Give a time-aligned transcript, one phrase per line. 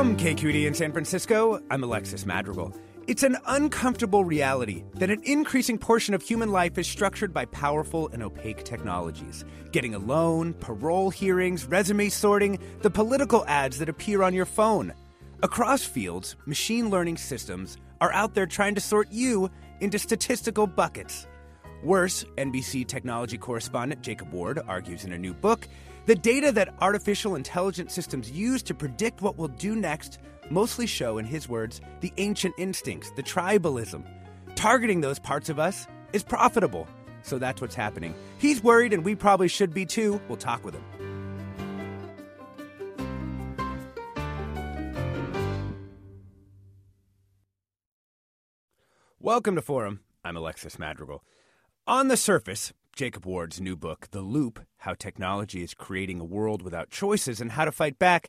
[0.00, 2.74] From KQED in San Francisco, I'm Alexis Madrigal.
[3.06, 8.08] It's an uncomfortable reality that an increasing portion of human life is structured by powerful
[8.14, 9.44] and opaque technologies.
[9.72, 14.94] Getting a loan, parole hearings, resume sorting, the political ads that appear on your phone.
[15.42, 21.26] Across fields, machine learning systems are out there trying to sort you into statistical buckets.
[21.84, 25.68] Worse, NBC technology correspondent Jacob Ward argues in a new book
[26.06, 30.18] the data that artificial intelligence systems use to predict what we'll do next
[30.50, 34.04] mostly show, in his words, the ancient instincts, the tribalism.
[34.56, 36.88] Targeting those parts of us is profitable.
[37.22, 38.14] So that's what's happening.
[38.38, 40.20] He's worried, and we probably should be too.
[40.28, 40.84] We'll talk with him.
[49.20, 50.00] Welcome to Forum.
[50.24, 51.22] I'm Alexis Madrigal.
[51.86, 56.60] On the surface, Jacob Ward's new book, The Loop How Technology is Creating a World
[56.60, 58.28] Without Choices and How to Fight Back,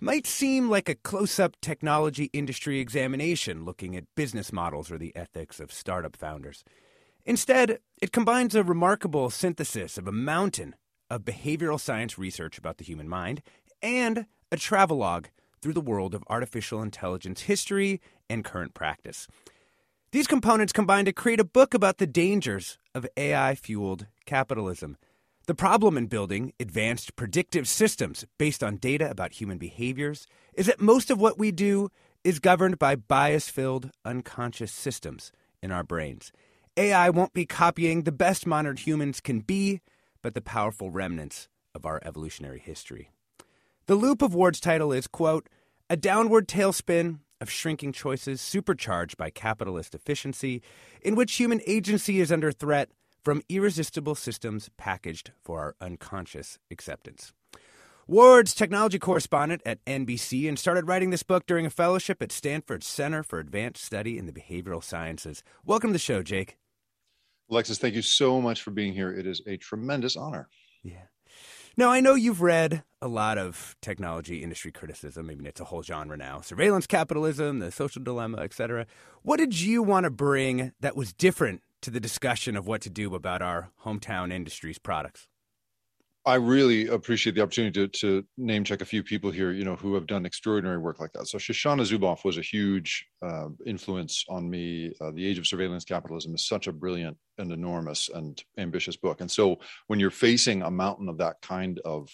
[0.00, 5.14] might seem like a close up technology industry examination looking at business models or the
[5.14, 6.64] ethics of startup founders.
[7.26, 10.74] Instead, it combines a remarkable synthesis of a mountain
[11.10, 13.42] of behavioral science research about the human mind
[13.82, 15.26] and a travelogue
[15.60, 19.28] through the world of artificial intelligence history and current practice.
[20.12, 24.96] These components combine to create a book about the dangers of AI fueled capitalism.
[25.46, 30.80] The problem in building advanced predictive systems based on data about human behaviors is that
[30.80, 31.90] most of what we do
[32.22, 36.32] is governed by bias filled unconscious systems in our brains.
[36.76, 39.80] AI won't be copying the best modern humans can be,
[40.22, 43.10] but the powerful remnants of our evolutionary history.
[43.86, 45.48] The loop of Ward's title is, quote,
[45.90, 50.62] a downward tailspin of shrinking choices supercharged by capitalist efficiency,
[51.02, 52.90] in which human agency is under threat
[53.22, 57.32] from irresistible systems packaged for our unconscious acceptance.
[58.08, 62.86] Ward's technology correspondent at NBC and started writing this book during a fellowship at Stanford's
[62.86, 65.42] Center for Advanced Study in the Behavioral Sciences.
[65.64, 66.56] Welcome to the show, Jake.
[67.50, 69.12] Alexis, thank you so much for being here.
[69.12, 70.48] It is a tremendous honor.
[70.84, 71.06] Yeah.
[71.78, 75.28] Now, I know you've read a lot of technology industry criticism.
[75.28, 78.86] I mean, it's a whole genre now surveillance capitalism, the social dilemma, etc.
[79.20, 82.88] What did you want to bring that was different to the discussion of what to
[82.88, 85.28] do about our hometown industry's products?
[86.26, 89.76] I really appreciate the opportunity to, to, name check a few people here, you know,
[89.76, 91.28] who have done extraordinary work like that.
[91.28, 94.92] So Shoshana Zuboff was a huge uh, influence on me.
[95.00, 99.20] Uh, the Age of Surveillance Capitalism is such a brilliant and enormous and ambitious book.
[99.20, 102.10] And so when you're facing a mountain of that kind of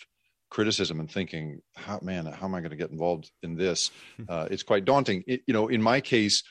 [0.50, 3.90] criticism and thinking, how, man, how am I going to get involved in this?
[4.18, 4.24] Hmm.
[4.28, 5.24] Uh, it's quite daunting.
[5.26, 6.42] It, you know, in my case,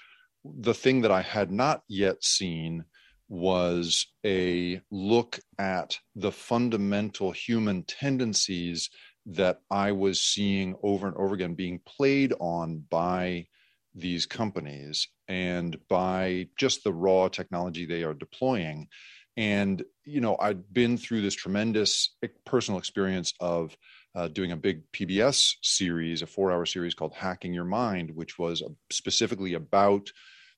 [0.44, 2.86] the thing that I had not yet seen
[3.32, 8.90] was a look at the fundamental human tendencies
[9.26, 13.48] that I was seeing over and over again being played on by
[13.96, 18.90] these companies and by just the raw technology they are deploying.
[19.38, 22.14] And, you know, I'd been through this tremendous
[22.46, 23.78] personal experience of
[24.14, 28.38] uh, doing a big PBS series, a four hour series called Hacking Your Mind, which
[28.38, 30.12] was specifically about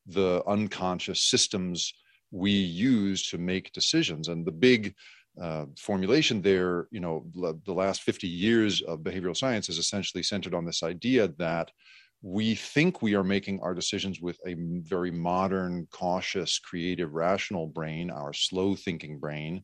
[0.07, 1.93] the unconscious systems
[2.33, 4.27] we use to make decisions.
[4.27, 4.95] And the big
[5.39, 10.55] uh, formulation there, you know, the last 50 years of behavioral science is essentially centered
[10.55, 11.71] on this idea that
[12.23, 18.09] we think we are making our decisions with a very modern, cautious, creative, rational brain,
[18.09, 19.63] our slow thinking brain.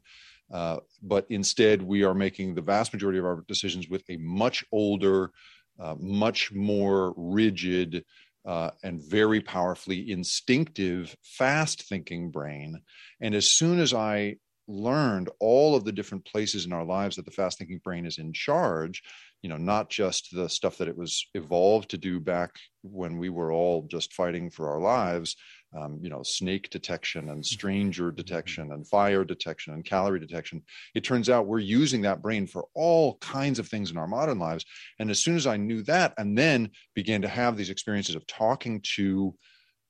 [0.51, 4.63] Uh, but instead, we are making the vast majority of our decisions with a much
[4.71, 5.31] older,
[5.79, 8.03] uh, much more rigid,
[8.45, 12.79] uh, and very powerfully instinctive, fast thinking brain.
[13.21, 14.37] And as soon as I
[14.67, 18.19] learned all of the different places in our lives that the fast thinking brain is
[18.19, 19.01] in charge
[19.41, 22.51] you know not just the stuff that it was evolved to do back
[22.83, 25.35] when we were all just fighting for our lives
[25.77, 28.15] um, you know snake detection and stranger mm-hmm.
[28.15, 30.63] detection and fire detection and calorie detection.
[30.95, 34.39] It turns out we're using that brain for all kinds of things in our modern
[34.39, 34.65] lives.
[34.99, 38.25] And as soon as i knew that and then began to have these experiences of
[38.27, 39.35] talking to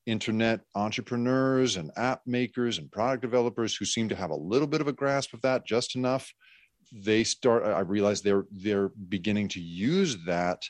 [0.06, 4.82] internet entrepreneurs and app makers and product developers who seem to have a little bit
[4.82, 6.34] of a grasp of that just enough
[6.92, 10.64] they start i realize they're they're beginning to use that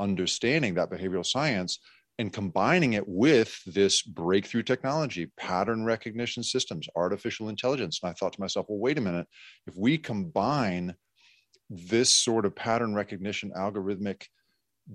[0.00, 1.78] understanding that behavioral science
[2.18, 8.00] and combining it with this breakthrough technology pattern recognition systems artificial intelligence.
[8.02, 9.26] And i thought to myself well wait a minute.
[9.66, 10.94] If we combine
[11.68, 14.24] this sort of pattern recognition algorithmic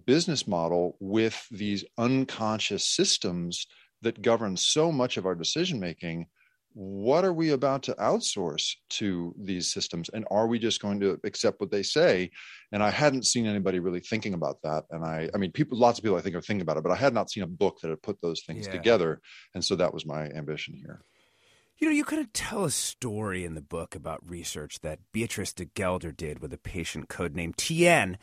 [0.06, 3.68] business model with these unconscious systems
[4.02, 6.28] that govern so much of our decision making
[6.74, 10.10] what are we about to outsource to these systems?
[10.10, 12.32] And are we just going to accept what they say?
[12.72, 14.86] And i hadn't seen anybody really thinking about that.
[14.92, 16.92] And i i mean people lots of people i think are thinking about it but
[16.92, 18.74] i had not seen a book that had put those things yeah.
[18.74, 19.22] together.
[19.54, 21.04] And so that was my ambition here.
[21.78, 25.66] You know, you could tell a story in the book about research that Beatrice de
[25.66, 28.18] Gelder did with a patient codenamed TN.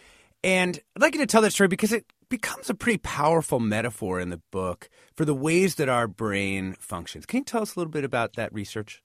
[0.44, 4.20] And I'd like you to tell that story because it becomes a pretty powerful metaphor
[4.20, 7.26] in the book for the ways that our brain functions.
[7.26, 9.02] Can you tell us a little bit about that research?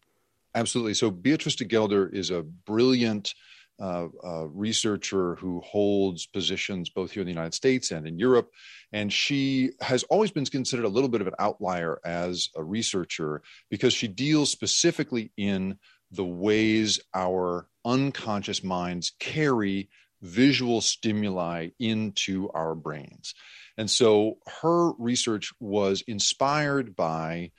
[0.56, 0.94] Absolutely.
[0.94, 3.34] So, Beatrice de Gelder is a brilliant
[3.80, 8.52] uh, uh, researcher who holds positions both here in the United States and in Europe.
[8.92, 13.42] And she has always been considered a little bit of an outlier as a researcher
[13.72, 15.80] because she deals specifically in
[16.12, 19.90] the ways our unconscious minds carry
[20.24, 23.36] visual stimuli into our brains.
[23.78, 27.52] And so her research was inspired by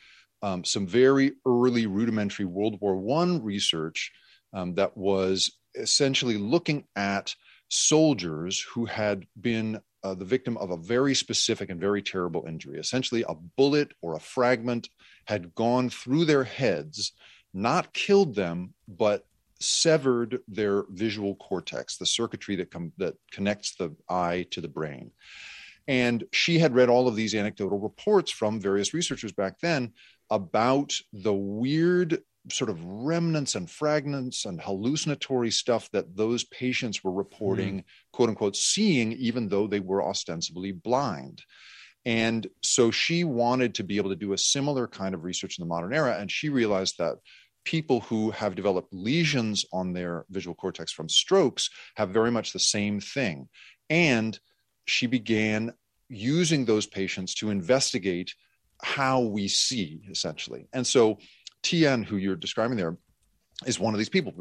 [0.42, 4.12] um, some very early rudimentary World War I research
[4.52, 7.34] um, that was essentially looking at
[7.68, 12.78] soldiers who had been uh, the victim of a very specific and very terrible injury.
[12.78, 14.88] Essentially, a bullet or a fragment
[15.26, 17.12] had gone through their heads,
[17.54, 19.24] not killed them, but
[19.64, 25.10] severed their visual cortex, the circuitry that com- that connects the eye to the brain.
[25.86, 29.92] And she had read all of these anecdotal reports from various researchers back then
[30.30, 37.12] about the weird sort of remnants and fragments and hallucinatory stuff that those patients were
[37.12, 37.84] reporting, mm.
[38.12, 41.42] quote unquote, seeing, even though they were ostensibly blind.
[42.06, 45.62] And so she wanted to be able to do a similar kind of research in
[45.62, 46.18] the modern era.
[46.18, 47.16] And she realized that
[47.64, 52.58] people who have developed lesions on their visual cortex from strokes have very much the
[52.58, 53.48] same thing.
[53.90, 54.38] And
[54.86, 55.72] she began
[56.08, 58.34] using those patients to investigate
[58.82, 60.68] how we see, essentially.
[60.72, 61.18] And so
[61.62, 62.98] TN, who you're describing there,
[63.66, 64.34] is one of these people.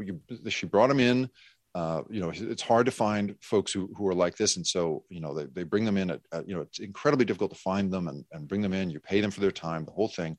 [0.49, 1.29] She brought him in.
[1.75, 4.57] Uh, you know, it's hard to find folks who, who are like this.
[4.57, 7.25] And so, you know, they, they bring them in at, at, you know, it's incredibly
[7.25, 8.91] difficult to find them and, and bring them in.
[8.91, 10.37] You pay them for their time, the whole thing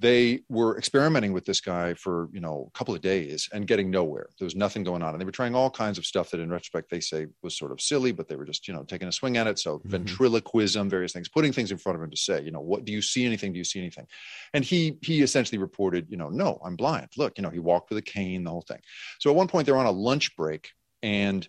[0.00, 3.90] they were experimenting with this guy for you know a couple of days and getting
[3.90, 4.28] nowhere.
[4.38, 6.50] There was nothing going on and they were trying all kinds of stuff that in
[6.50, 9.12] retrospect they say was sort of silly but they were just you know taking a
[9.12, 9.58] swing at it.
[9.58, 9.88] So mm-hmm.
[9.88, 12.92] ventriloquism various things putting things in front of him to say you know what do
[12.92, 13.52] you see anything?
[13.52, 14.06] Do you see anything?
[14.54, 17.08] And he he essentially reported you know no i'm blind.
[17.16, 18.80] Look you know he walked with a cane the whole thing.
[19.18, 20.70] So at one point they're on a lunch break
[21.02, 21.46] and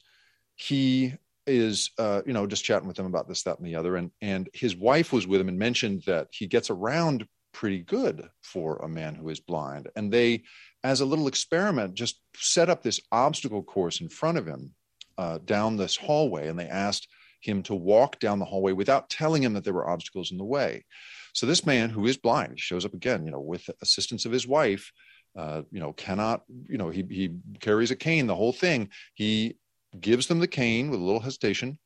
[0.55, 1.13] he
[1.45, 4.11] is uh, you know just chatting with them about this that and the other and
[4.21, 7.27] and his wife was with him and mentioned that he gets around
[7.59, 9.89] pretty good for a man who is blind.
[9.97, 10.43] And they,
[10.81, 14.71] as a little experiment, just set up this obstacle course in front of him
[15.17, 16.47] uh, down this hallway.
[16.47, 17.09] And they asked
[17.41, 20.45] him to walk down the hallway without telling him that there were obstacles in the
[20.45, 20.85] way.
[21.33, 24.47] So this man who is blind, shows up again, you know, with assistance of his
[24.47, 24.89] wife,
[25.37, 28.87] uh, you know, cannot, you know, he, he carries a cane, the whole thing.
[29.15, 29.57] He
[29.99, 31.77] gives them the cane with a little hesitation,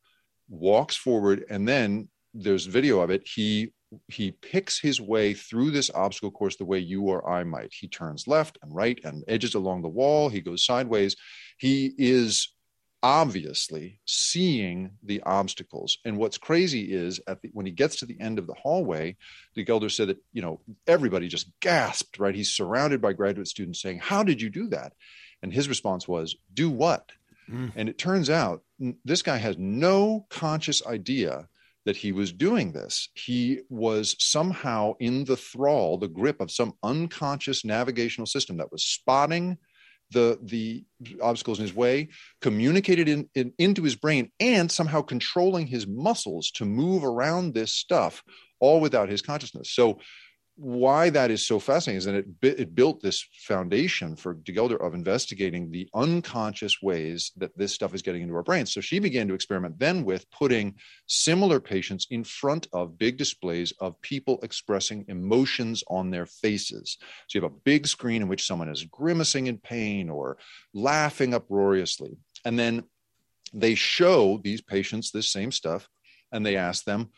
[0.47, 3.27] walks forward, and then there's video of it.
[3.27, 3.73] He
[4.07, 7.73] he picks his way through this obstacle course the way you or I might.
[7.73, 10.29] He turns left and right and edges along the wall.
[10.29, 11.15] He goes sideways.
[11.57, 12.49] He is
[13.03, 15.97] obviously seeing the obstacles.
[16.05, 19.17] And what's crazy is at the, when he gets to the end of the hallway,
[19.55, 22.33] de Gelder said that, you know, everybody just gasped, right?
[22.33, 24.93] He's surrounded by graduate students saying, How did you do that?
[25.41, 27.11] And his response was, Do what?
[27.51, 27.73] Mm.
[27.75, 28.63] And it turns out
[29.03, 31.49] this guy has no conscious idea
[31.85, 33.09] that he was doing this.
[33.13, 38.83] He was somehow in the thrall, the grip of some unconscious navigational system that was
[38.83, 39.57] spotting
[40.11, 40.85] the the
[41.21, 42.09] obstacles in his way,
[42.41, 47.73] communicated in, in, into his brain, and somehow controlling his muscles to move around this
[47.73, 48.23] stuff,
[48.59, 49.71] all without his consciousness.
[49.71, 49.99] So
[50.55, 54.77] why that is so fascinating is that it, it built this foundation for De Gelder
[54.77, 58.71] of investigating the unconscious ways that this stuff is getting into our brains.
[58.71, 60.75] So she began to experiment then with putting
[61.07, 66.97] similar patients in front of big displays of people expressing emotions on their faces.
[67.27, 70.37] So you have a big screen in which someone is grimacing in pain or
[70.73, 72.15] laughing uproariously.
[72.45, 72.83] And then
[73.53, 75.89] they show these patients this same stuff
[76.31, 77.09] and they ask them,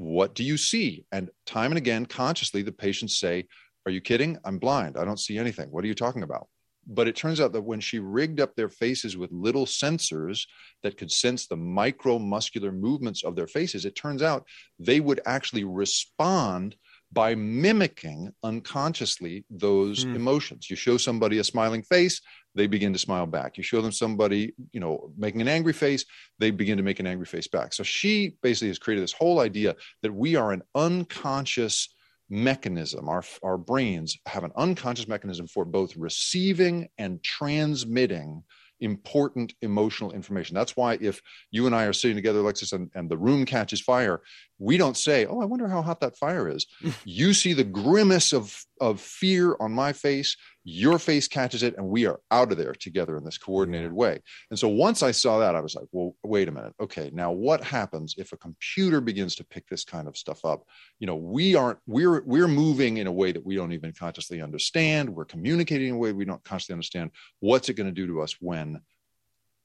[0.00, 1.04] what do you see?
[1.12, 3.46] And time and again, consciously, the patients say,
[3.84, 4.38] Are you kidding?
[4.46, 4.96] I'm blind.
[4.96, 5.68] I don't see anything.
[5.70, 6.48] What are you talking about?
[6.86, 10.46] But it turns out that when she rigged up their faces with little sensors
[10.82, 14.46] that could sense the micromuscular movements of their faces, it turns out
[14.78, 16.76] they would actually respond
[17.12, 20.14] by mimicking unconsciously those mm.
[20.14, 20.70] emotions.
[20.70, 22.20] You show somebody a smiling face,
[22.54, 23.56] they begin to smile back.
[23.56, 26.04] You show them somebody, you know, making an angry face,
[26.38, 27.72] they begin to make an angry face back.
[27.72, 31.94] So she basically has created this whole idea that we are an unconscious
[32.28, 33.08] mechanism.
[33.08, 38.44] Our, our brains have an unconscious mechanism for both receiving and transmitting
[38.80, 40.54] important emotional information.
[40.54, 43.80] That's why if you and I are sitting together, Alexis, and, and the room catches
[43.80, 44.22] fire,
[44.60, 46.66] we don't say, Oh, I wonder how hot that fire is.
[47.04, 51.88] you see the grimace of, of fear on my face, your face catches it, and
[51.88, 54.20] we are out of there together in this coordinated way.
[54.50, 56.74] And so once I saw that, I was like, Well, wait a minute.
[56.80, 60.64] Okay, now what happens if a computer begins to pick this kind of stuff up?
[60.98, 64.42] You know, we aren't, we're we're moving in a way that we don't even consciously
[64.42, 65.08] understand.
[65.08, 67.12] We're communicating in a way we don't consciously understand.
[67.40, 68.80] What's it going to do to us when,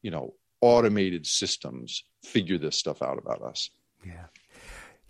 [0.01, 3.69] you know, automated systems figure this stuff out about us?
[4.05, 4.25] Yeah.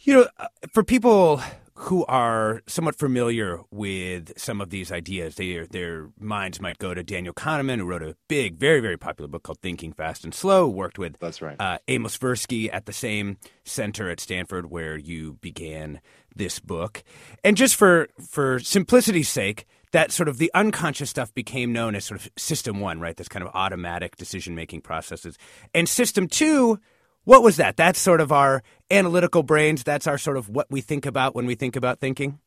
[0.06, 1.42] You know, uh, for people
[1.74, 7.02] who are somewhat familiar with some of these ideas, they, their minds might go to
[7.04, 10.68] Daniel Kahneman, who wrote a big, very, very popular book called Thinking Fast and Slow.
[10.68, 15.40] Worked with that's right uh, Amos Tversky at the same center at Stanford where you
[15.42, 16.02] began
[16.36, 17.04] this book.
[17.44, 22.06] And just for for simplicity's sake, that sort of the unconscious stuff became known as
[22.06, 23.18] sort of System One, right?
[23.18, 25.36] This kind of automatic decision making processes,
[25.74, 26.80] and System Two
[27.26, 27.76] what was that?
[27.76, 29.84] That's sort of our analytical brains.
[29.84, 32.40] That's our sort of what we think about when we think about thinking.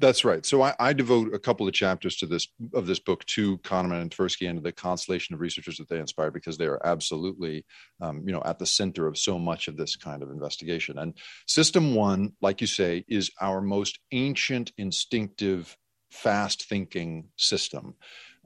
[0.00, 0.46] That's right.
[0.46, 4.00] So I, I, devote a couple of chapters to this of this book to Kahneman
[4.00, 7.64] and Tversky and the constellation of researchers that they inspire because they are absolutely,
[8.00, 10.98] um, you know, at the center of so much of this kind of investigation.
[10.98, 11.14] And
[11.48, 15.76] System One, like you say, is our most ancient, instinctive,
[16.12, 17.94] fast-thinking system.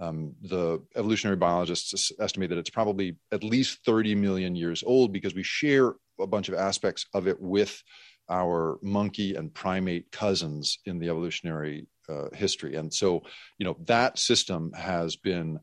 [0.02, 5.32] Um, the evolutionary biologists estimate that it's probably at least 30 million years old because
[5.32, 7.80] we share a bunch of aspects of it with
[8.28, 12.74] our monkey and primate cousins in the evolutionary uh, history.
[12.74, 13.22] And so,
[13.58, 15.60] you know, that system has been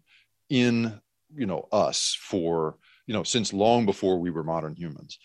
[0.50, 1.02] in,
[1.36, 2.78] you know, us for,
[3.08, 5.20] you know, since long before we were modern humans.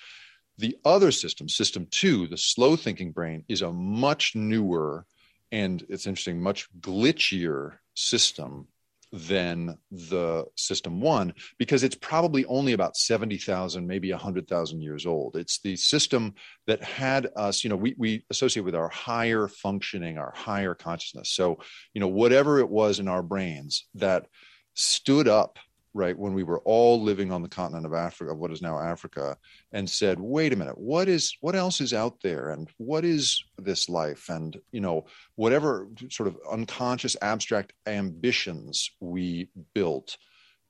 [0.59, 5.06] The other system, system two, the slow thinking brain, is a much newer
[5.52, 8.66] and it's interesting, much glitchier system
[9.14, 15.37] than the system one because it's probably only about 70,000, maybe 100,000 years old.
[15.37, 16.35] It's the system
[16.66, 21.30] that had us, you know, we, we associate with our higher functioning, our higher consciousness.
[21.30, 21.61] So,
[21.92, 24.26] you know, whatever it was in our brains that
[24.75, 25.61] stood up
[25.94, 28.78] right when we were all living on the continent of africa of what is now
[28.78, 29.36] africa
[29.72, 32.50] and said wait a minute what is what else is out there?
[32.50, 34.28] And what is this life?
[34.28, 40.16] And you know whatever sort of unconscious abstract ambitions we built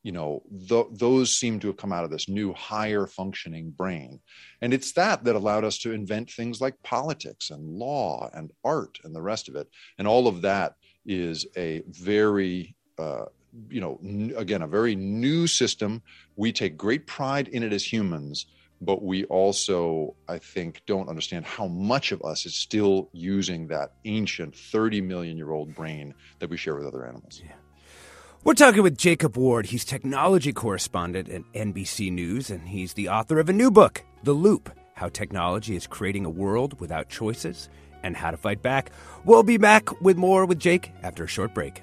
[0.03, 4.21] you know th- those seem to have come out of this new higher functioning brain.
[4.61, 8.99] And it's that that allowed us to invent things like politics and law and art
[9.05, 9.69] and the rest of it.
[9.99, 10.75] And all of that
[11.07, 13.27] is a very uh,
[13.71, 13.99] you know,
[14.37, 16.03] again, a very new system.
[16.37, 18.47] We take great pride in it as humans,
[18.81, 23.93] but we also, I think, don't understand how much of us is still using that
[24.05, 27.41] ancient 30 million year old brain that we share with other animals.
[27.45, 27.53] Yeah.
[28.45, 29.67] We're talking with Jacob Ward.
[29.67, 34.35] He's technology correspondent at NBC News, and he's the author of a new book, The
[34.35, 37.71] Loop How Technology is Creating a World Without Choices
[38.03, 38.91] and How to Fight Back.
[39.25, 41.83] We'll be back with more with Jake after a short break.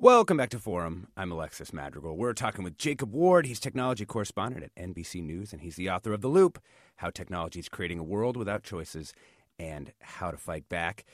[0.00, 1.08] Welcome back to Forum.
[1.16, 2.16] I'm Alexis Madrigal.
[2.16, 3.46] We're talking with Jacob Ward.
[3.46, 6.62] He's technology correspondent at NBC News, and he's the author of The Loop
[6.98, 9.12] How Technology is Creating a World Without Choices
[9.58, 11.04] and How to Fight Back.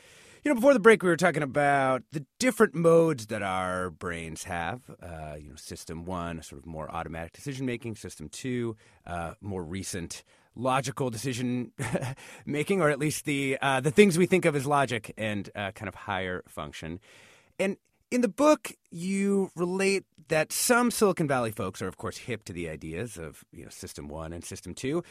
[0.43, 4.45] You know, before the break, we were talking about the different modes that our brains
[4.45, 4.83] have.
[5.03, 8.77] Uh, you know, system one, sort of more automatic decision making, system two,
[9.07, 10.25] uh, more recent
[10.55, 11.73] logical decision
[12.45, 15.71] making, or at least the uh, the things we think of as logic and uh,
[15.71, 17.01] kind of higher function.
[17.59, 17.79] And
[18.15, 22.53] in the book, you relate that some Silicon Valley folks are, of course, hip to
[22.53, 25.03] the ideas of you know System One and System Two,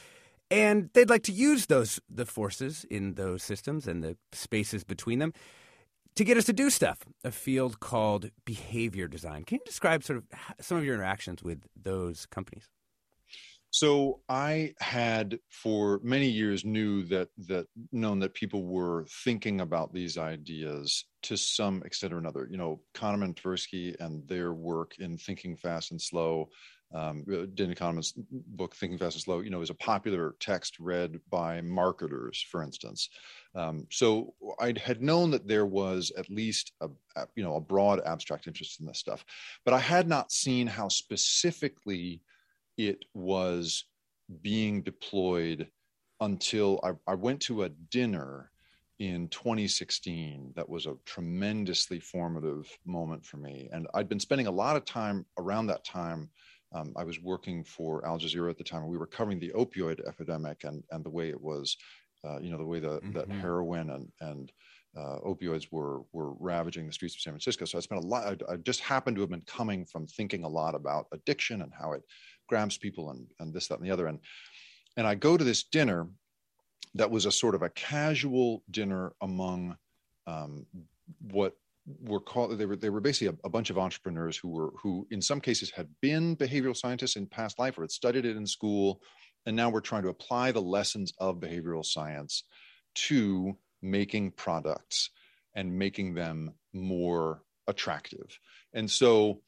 [0.50, 5.20] and they'd like to use those the forces in those systems and the spaces between
[5.20, 5.34] them
[6.16, 7.00] to get us to do stuff.
[7.26, 9.44] A field called behavior design.
[9.44, 10.24] Can you describe sort of
[10.62, 12.70] some of your interactions with those companies?
[13.74, 19.92] So I had for many years knew that that known that people were thinking about
[19.92, 22.48] these ideas to some extent or another.
[22.52, 26.50] You know, Kahneman, Tversky, and their work in Thinking Fast and Slow.
[26.94, 27.26] Um,
[27.56, 31.60] Dan Kahneman's book Thinking Fast and Slow, you know, is a popular text read by
[31.62, 33.10] marketers, for instance.
[33.56, 37.60] Um, so I had known that there was at least a, a, you know a
[37.60, 39.26] broad abstract interest in this stuff,
[39.66, 42.22] but I had not seen how specifically
[42.78, 43.86] it was
[44.42, 45.68] being deployed
[46.22, 48.52] until I, I, went to a dinner
[49.00, 54.52] in 2016 that was a tremendously formative moment for me and i'd been spending a
[54.52, 56.30] lot of time around that time
[56.74, 59.52] um, i was working for al jazeera at the time and we were covering the
[59.56, 61.76] opioid epidemic and, and the way it was
[62.26, 63.12] uh, you know the way the, mm-hmm.
[63.14, 64.52] that heroin and, and
[64.96, 67.66] uh, opioids were were ravaging the streets of San Francisco.
[67.66, 68.44] So I spent a lot.
[68.48, 71.72] I, I just happened to have been coming from thinking a lot about addiction and
[71.74, 72.04] how it
[72.48, 74.08] grabs people and, and this, that, and the other.
[74.08, 74.20] And,
[74.98, 76.08] and I go to this dinner
[76.96, 79.78] that was a sort of a casual dinner among
[80.28, 80.66] um,
[81.32, 81.54] what
[81.86, 85.06] were called they were they were basically a, a, bunch of entrepreneurs who were who
[85.12, 88.48] in some cases had been behavioral scientists in past life or had studied it in
[88.48, 89.02] school
[89.46, 92.46] and now we're trying to apply the lessons of behavioral science
[92.96, 95.10] to making products
[95.56, 98.40] and making them more attractive
[98.74, 99.42] and so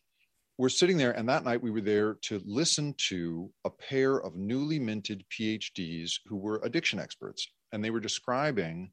[0.58, 4.36] we're sitting there, and that night we were there to listen to a pair of
[4.36, 7.48] newly minted PhDs who were addiction experts.
[7.72, 8.92] And they were describing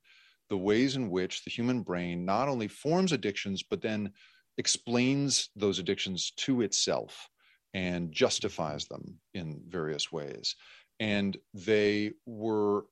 [0.51, 4.13] the ways in which the human brain not only forms addictions, but then
[4.59, 7.29] explains those addictions to itself
[7.75, 10.57] and justifies them in various ways.
[11.01, 12.85] And they were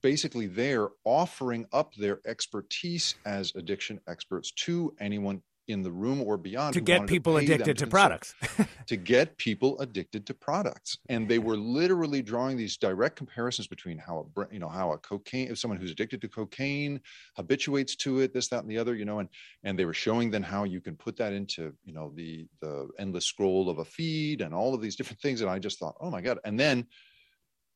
[0.00, 6.36] basically there offering up their expertise as addiction experts to anyone in the room or
[6.36, 8.34] beyond to get people to addicted to, products.
[8.86, 10.98] To get people addicted to products.
[11.08, 14.98] And they were literally drawing these direct comparisons between how a you know how a
[14.98, 17.00] cocaine if someone who's addicted to cocaine
[17.36, 19.28] habituates to it this that and the other you know and
[19.64, 22.88] and they were showing then how you can put that into you know the the
[22.98, 25.40] endless scroll of a feed and all of these different things.
[25.40, 26.38] And i just thought oh my god.
[26.44, 26.86] And then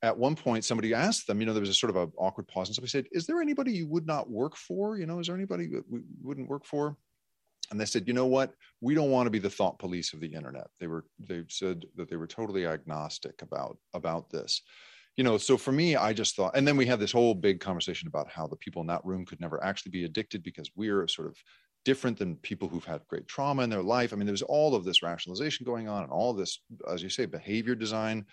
[0.03, 2.47] at one point somebody asked them you know there was a sort of an awkward
[2.49, 4.99] pause and somebody said is there anybody you would not work for?
[4.99, 6.97] You know is there anybody that we wouldn't work for
[7.71, 8.53] and they said you know what?
[8.81, 10.69] We don't want to be the thought police of the internet.
[10.81, 14.63] They were they said that they were totally agnostic about about this.
[15.17, 17.59] You know so for me i just thought and then we had this whole big
[17.59, 21.09] conversation about how the people in that room could never actually be addicted because we're
[21.09, 21.39] sort of
[21.87, 24.13] different than people who've had great trauma in their life.
[24.13, 26.61] I mean there's all of this rationalization going on and all this
[26.93, 28.27] as you say behavior design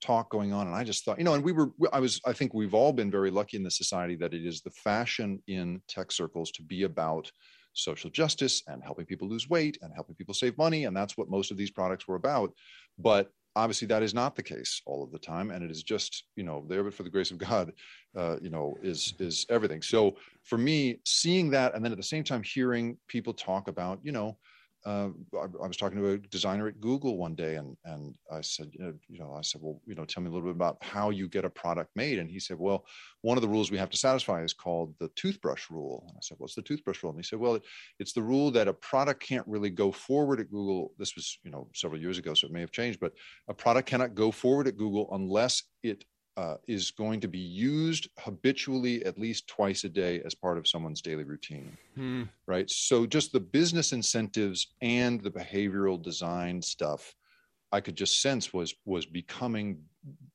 [0.00, 0.68] talk going on.
[0.68, 2.92] And i just thought you know and we were i was i think we've all
[2.92, 6.62] been very lucky in the society that it is the fashion in tech circles to
[6.62, 7.32] be about
[7.72, 10.84] social justice and helping people lose weight and helping people save money.
[10.84, 12.52] And that's what most of these products were about.
[12.98, 16.24] But obviously that is not the case all of the time and it is just
[16.36, 17.72] you know there but for the grace of god
[18.16, 22.04] uh, you know is is everything so for me seeing that and then at the
[22.04, 24.36] same time hearing people talk about you know
[24.86, 28.40] uh, I, I, was talking to a designer at Google one day, and and I
[28.40, 30.54] said, you know, you know, I said, well, you know, tell me a little bit
[30.54, 32.18] about how you get a product made.
[32.18, 32.84] And he said, well,
[33.22, 36.04] one of the rules we have to satisfy is called the toothbrush rule.
[36.06, 37.10] And I said, what's the toothbrush rule?
[37.10, 37.62] And he said, well, it,
[37.98, 40.92] it's the rule that a product can't really go forward at Google.
[40.98, 43.12] This was, you know, several years ago, so it may have changed, but
[43.48, 46.04] a product cannot go forward at Google unless it
[46.38, 50.68] uh, is going to be used habitually at least twice a day as part of
[50.68, 52.22] someone's daily routine hmm.
[52.46, 52.70] right?
[52.70, 57.14] So just the business incentives and the behavioral design stuff
[57.72, 59.78] i could just sense was was becoming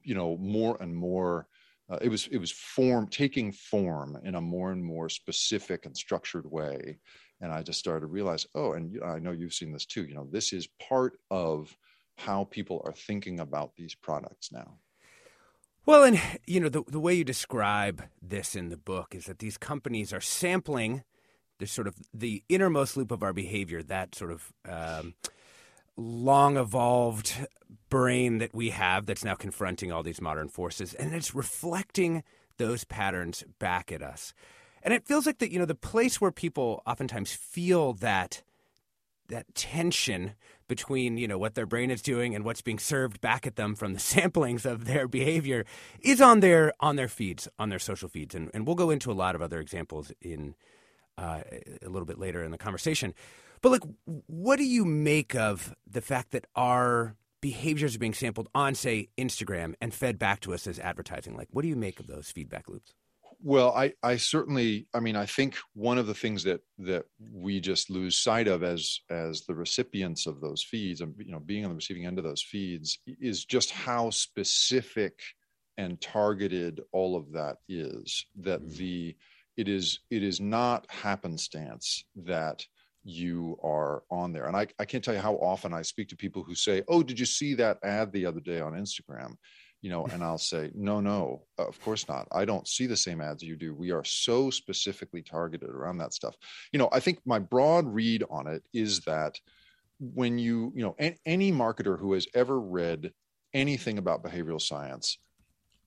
[0.04, 1.48] you know more and more
[1.90, 5.96] uh, it was it was form taking form in a more and more specific and
[5.96, 6.98] structured way.
[7.42, 10.16] And i just started to realize oh and i know you've seen this too you
[10.16, 11.76] know this is part of
[12.18, 14.78] how people are thinking about these products now
[15.86, 19.40] well, and you know the the way you describe this in the book is that
[19.40, 21.04] these companies are sampling
[21.60, 25.14] the sort of the innermost loop of our behavior, that sort of um,
[25.96, 27.48] long evolved
[27.90, 32.24] brain that we have that's now confronting all these modern forces, and it's reflecting
[32.58, 34.34] those patterns back at us.
[34.84, 38.42] And it feels like that you know the place where people oftentimes feel that
[39.30, 40.36] that tension
[40.76, 43.76] between you know what their brain is doing and what's being served back at them
[43.76, 45.66] from the samplings of their behavior
[46.00, 48.34] is on their on their feeds on their social feeds.
[48.34, 50.56] And, and we'll go into a lot of other examples in
[51.20, 51.42] uh,
[51.86, 53.14] a little bit later in the conversation.
[53.62, 53.84] But like
[54.26, 59.10] what do you make of the fact that our behaviors are being sampled on say
[59.18, 61.38] instagram and fed back to us as advertising?
[61.38, 62.94] Like what do you make of those feedback loops
[63.44, 67.60] well, I, I certainly, I mean, I think one of the things that that we
[67.60, 71.66] just lose sight of as as the recipients of those feeds, and you know, being
[71.66, 75.20] on the receiving end of those feeds, is just how specific
[75.78, 78.26] and targeted all of that is.
[78.38, 78.78] That mm-hmm.
[78.78, 79.16] the
[79.58, 82.66] it is it is not happenstance that
[83.04, 84.46] you are on there.
[84.46, 87.04] And I, I can't tell you how often I speak to people who say, "Oh,
[87.04, 89.36] did you see that ad the other day on Instagram?"
[89.84, 92.28] You know and i'll say no no of course not.
[92.32, 93.76] I don't see the same ads you do.
[93.76, 96.36] We are so specifically targeted around that stuff.
[96.72, 99.40] You know i think my broad read on it is that
[100.00, 103.12] when you you know any marketer who has ever read
[103.54, 105.20] anything about behavioral science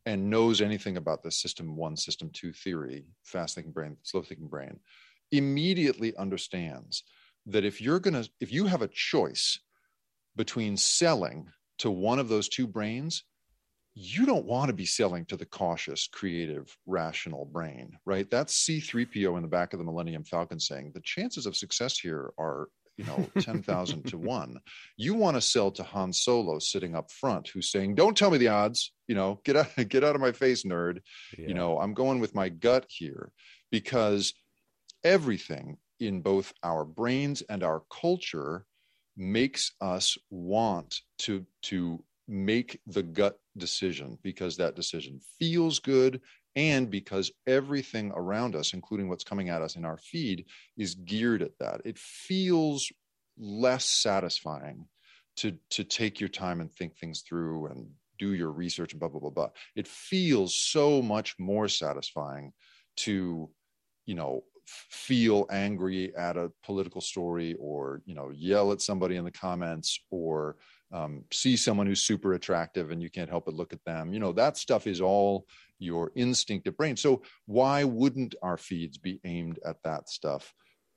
[0.05, 4.47] and knows anything about the system one system two theory fast thinking brain slow thinking
[4.47, 4.79] brain
[5.33, 7.03] immediately understands
[7.47, 9.59] that if you're going to if you have a choice
[10.37, 13.25] between selling to one of those two brains
[13.99, 18.31] you don't want to be selling to the cautious, creative, rational brain, right?
[18.31, 22.31] That's C3PO in the back of the Millennium Falcon saying the chances of success here
[22.39, 24.61] are, you know, 10,000 to 1.
[24.99, 28.37] You want to sell to Han Solo sitting up front who's saying, "Don't tell me
[28.37, 30.99] the odds, you know, get out get out of my face, nerd."
[31.39, 31.49] Yeah.
[31.49, 33.33] You know, I'm going with my gut here
[33.71, 34.35] because
[35.05, 38.67] everything in both our brains and our culture
[39.17, 46.21] makes us want to to make the gut decision because that decision feels good
[46.55, 51.43] and because everything around us, including what's coming at us in our feed, is geared
[51.43, 51.83] at that.
[51.85, 52.91] It feels
[53.39, 54.87] less satisfying
[55.37, 57.87] to, to take your time and think things through and
[58.19, 59.51] do your research and blah, blah, blah, blah.
[59.75, 62.53] It feels so much more satisfying
[62.99, 63.51] to,
[64.07, 69.25] you know, feel angry at a political story or, you know, yell at somebody in
[69.25, 70.57] the comments or,
[70.93, 74.13] um, see someone who's super attractive and you can't help but look at them.
[74.13, 75.47] You know, that stuff is all
[75.79, 76.97] your instinctive brain.
[76.97, 80.55] So why wouldn't our feeds be aimed at that stuff?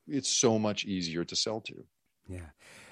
[0.08, 1.86] It's so much easier to sell to.
[2.28, 2.50] Yeah.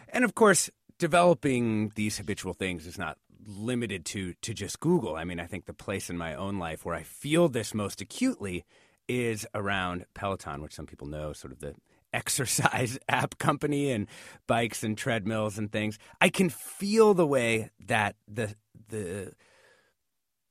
[0.10, 5.16] And of course, developing these habitual things is not limited to to just Google.
[5.16, 8.02] I mean, I think the place in my own life where I feel this most
[8.02, 8.66] acutely
[9.08, 11.76] is around Peloton, which some people know, sort of the
[12.14, 14.08] exercise app company and
[14.48, 15.98] bikes and treadmills and things.
[16.22, 18.56] I can feel the way that the
[18.90, 19.34] the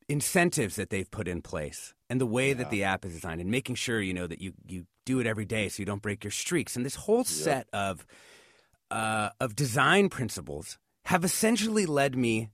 [0.09, 2.55] incentives that they've put in place and the way yeah.
[2.55, 5.27] that the app is designed and making sure you know that you you do it
[5.27, 8.07] every day so you don't break your streaks and this whole set of
[8.91, 12.51] uh, of design principles have essentially led me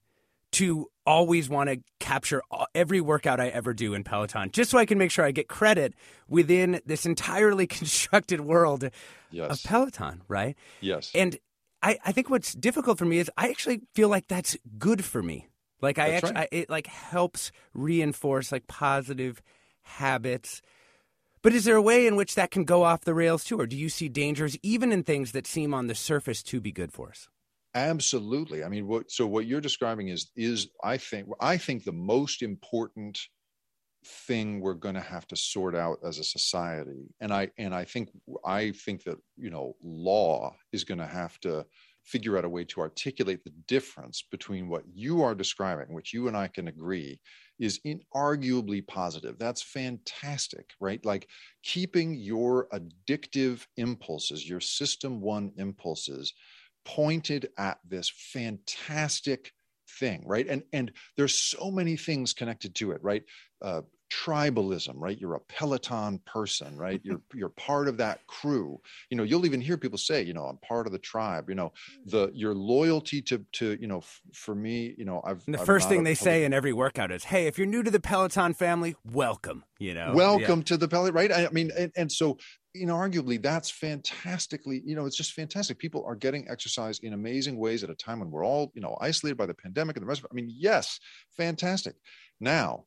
[0.52, 2.42] to always want to capture
[2.74, 5.48] every workout I ever do in Peloton, just so I can make sure I get
[5.48, 5.94] credit
[6.28, 8.88] within this entirely constructed world
[9.30, 9.50] yes.
[9.50, 10.56] of Peloton, right?
[10.80, 11.10] Yes.
[11.14, 11.38] And
[11.82, 15.22] I, I think what's difficult for me is I actually feel like that's good for
[15.22, 15.48] me.
[15.80, 16.48] Like I that's actually, right.
[16.52, 19.42] I, it like helps reinforce like positive
[19.82, 20.62] habits.
[21.42, 23.66] But is there a way in which that can go off the rails too, or
[23.66, 26.92] do you see dangers even in things that seem on the surface to be good
[26.92, 27.28] for us?
[27.74, 28.62] Absolutely.
[28.64, 32.42] I mean, what, so what you're describing is is I think I think the most
[32.42, 33.18] important
[34.04, 37.85] thing we're going to have to sort out as a society and i and i
[37.85, 38.11] think
[38.44, 41.64] i think that you know law is going to have to
[42.04, 46.28] figure out a way to articulate the difference between what you are describing which you
[46.28, 47.20] and i can agree
[47.58, 51.28] is inarguably positive that's fantastic right like
[51.62, 56.35] keeping your addictive impulses your system 1 impulses
[56.85, 59.53] pointed at this fantastic
[59.99, 60.47] thing right?
[60.49, 63.25] And and there's so many things connected to it right?
[63.61, 65.18] Uh, tribalism right?
[65.18, 67.01] You're a peloton person right?
[67.03, 68.81] You're you're part of that crew.
[69.11, 71.55] You know you'll even hear people say you know i'm part of the tribe you
[71.55, 71.72] know
[72.07, 72.33] the mm.
[72.35, 75.66] your loyalty to to you know f- for me you know i've and the I'm
[75.66, 78.55] first thing they say in every workout is hey if you're new to the peloton
[78.55, 80.12] family welcome you know?
[80.14, 80.64] Welcome yeah.
[80.66, 81.33] to the peloton right?
[81.33, 82.38] I mean and, and so
[82.72, 85.79] you know arguably that's fantastically you know it's just fantastic.
[85.79, 88.96] People are getting exercise in amazing ways at a time when we're all you know
[89.01, 90.31] isolated by the pandemic and the rest of it.
[90.33, 91.01] I mean yes
[91.37, 91.96] fantastic.
[92.38, 92.85] Now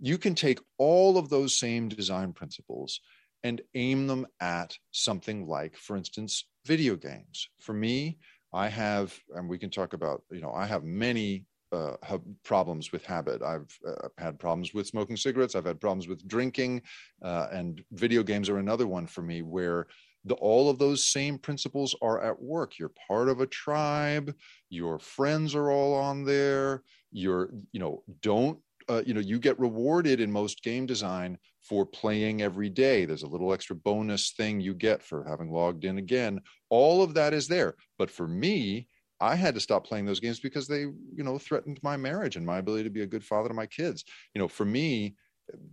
[0.00, 3.00] you can take all of those same design principles
[3.42, 8.18] and aim them at something like for instance video games for me
[8.52, 11.96] i have and we can talk about you know i have many uh,
[12.44, 13.42] problems with habit.
[13.42, 15.56] I've uh, had problems with smoking cigarettes.
[15.56, 16.82] I've had problems with drinking,
[17.22, 19.88] uh, and video games are another one for me where
[20.24, 22.78] the, all of those same principles are at work.
[22.78, 24.34] You're part of a tribe.
[24.70, 26.82] Your friends are all on there.
[27.10, 31.86] You're, you know, don't uh, you know you get rewarded in most game design for
[31.86, 33.04] playing every day.
[33.04, 36.40] There's a little extra bonus thing you get for having logged in again.
[36.68, 37.74] All of that is there.
[37.98, 38.88] But for me
[39.20, 42.44] i had to stop playing those games because they you know threatened my marriage and
[42.44, 44.04] my ability to be a good father to my kids.
[44.34, 45.14] You know for me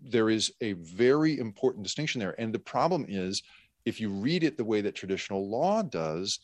[0.04, 2.40] there is a very important distinction there.
[2.40, 3.42] And the problem is
[3.86, 6.40] if you read it the way that traditional law does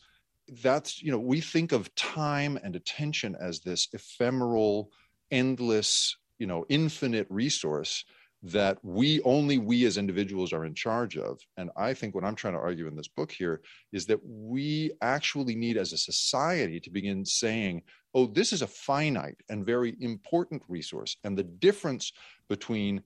[0.62, 4.90] that's you know we think of time and attention as this ephemeral
[5.30, 8.04] endless you know infinite resource
[8.42, 11.40] that we only we as individuals are in charge of.
[11.56, 13.60] And i think what i'm trying to argue in this book here
[13.92, 17.82] is that we actually need as a society to begin saying
[18.14, 21.16] oh this is a finite and very important resource.
[21.24, 22.12] And the difference
[22.48, 23.02] between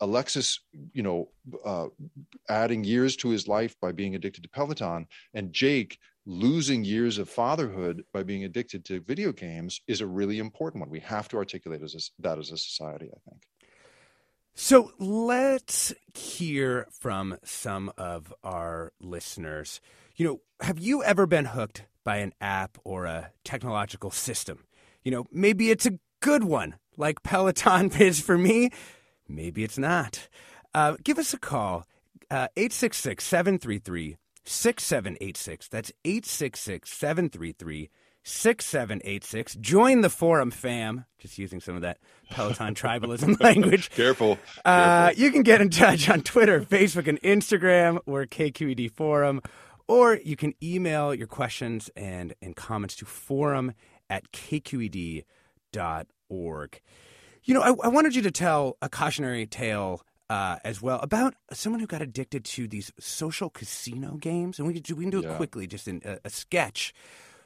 [0.00, 0.58] alexis
[0.92, 1.28] you know
[1.64, 1.86] uh,
[2.48, 7.28] adding years to his life by being addicted to peloton and jake losing years of
[7.28, 10.90] fatherhood by being addicted to video games is a really important one.
[10.90, 13.42] We have to articulate as a, that as a society, I think.
[14.54, 19.80] So let's hear from some of our listeners.
[20.14, 24.64] You know, have you ever been hooked by an app or a technological system?
[25.04, 28.70] You know, maybe it's a good one, like Peloton is for me.
[29.26, 30.28] Maybe it's not.
[30.74, 31.86] Uh, give us a call,
[32.30, 35.68] uh, 866 733 6786.
[35.68, 37.90] That's 866 733
[38.24, 39.54] 6786.
[39.56, 41.04] Join the forum, fam.
[41.18, 41.98] Just using some of that
[42.30, 43.90] Peloton tribalism language.
[43.90, 44.38] Careful.
[44.64, 45.22] Uh, Careful.
[45.22, 47.98] you can get in touch on Twitter, Facebook, and Instagram.
[48.06, 49.40] or KQED Forum.
[49.88, 53.72] Or you can email your questions and, and comments to forum
[54.08, 55.24] at kqed.org.
[57.44, 61.34] You know, I, I wanted you to tell a cautionary tale uh, as well about
[61.52, 65.10] someone who got addicted to these social casino games, and we can do, we can
[65.10, 66.94] do it quickly, just in a, a sketch.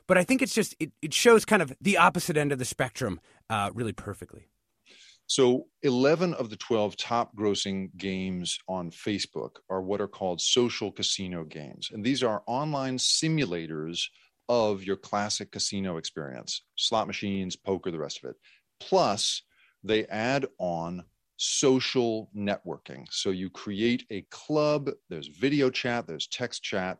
[0.06, 2.64] But I think it's just it, it shows kind of the opposite end of the
[2.64, 4.48] spectrum uh, really perfectly.
[5.28, 10.92] So, 11 of the 12 top grossing games on Facebook are what are called social
[10.92, 11.90] casino games.
[11.92, 14.02] And these are online simulators
[14.48, 18.36] of your classic casino experience slot machines, poker, the rest of it.
[18.78, 19.42] Plus,
[19.82, 21.04] they add on
[21.36, 23.06] social networking.
[23.10, 26.98] So, you create a club, there's video chat, there's text chat.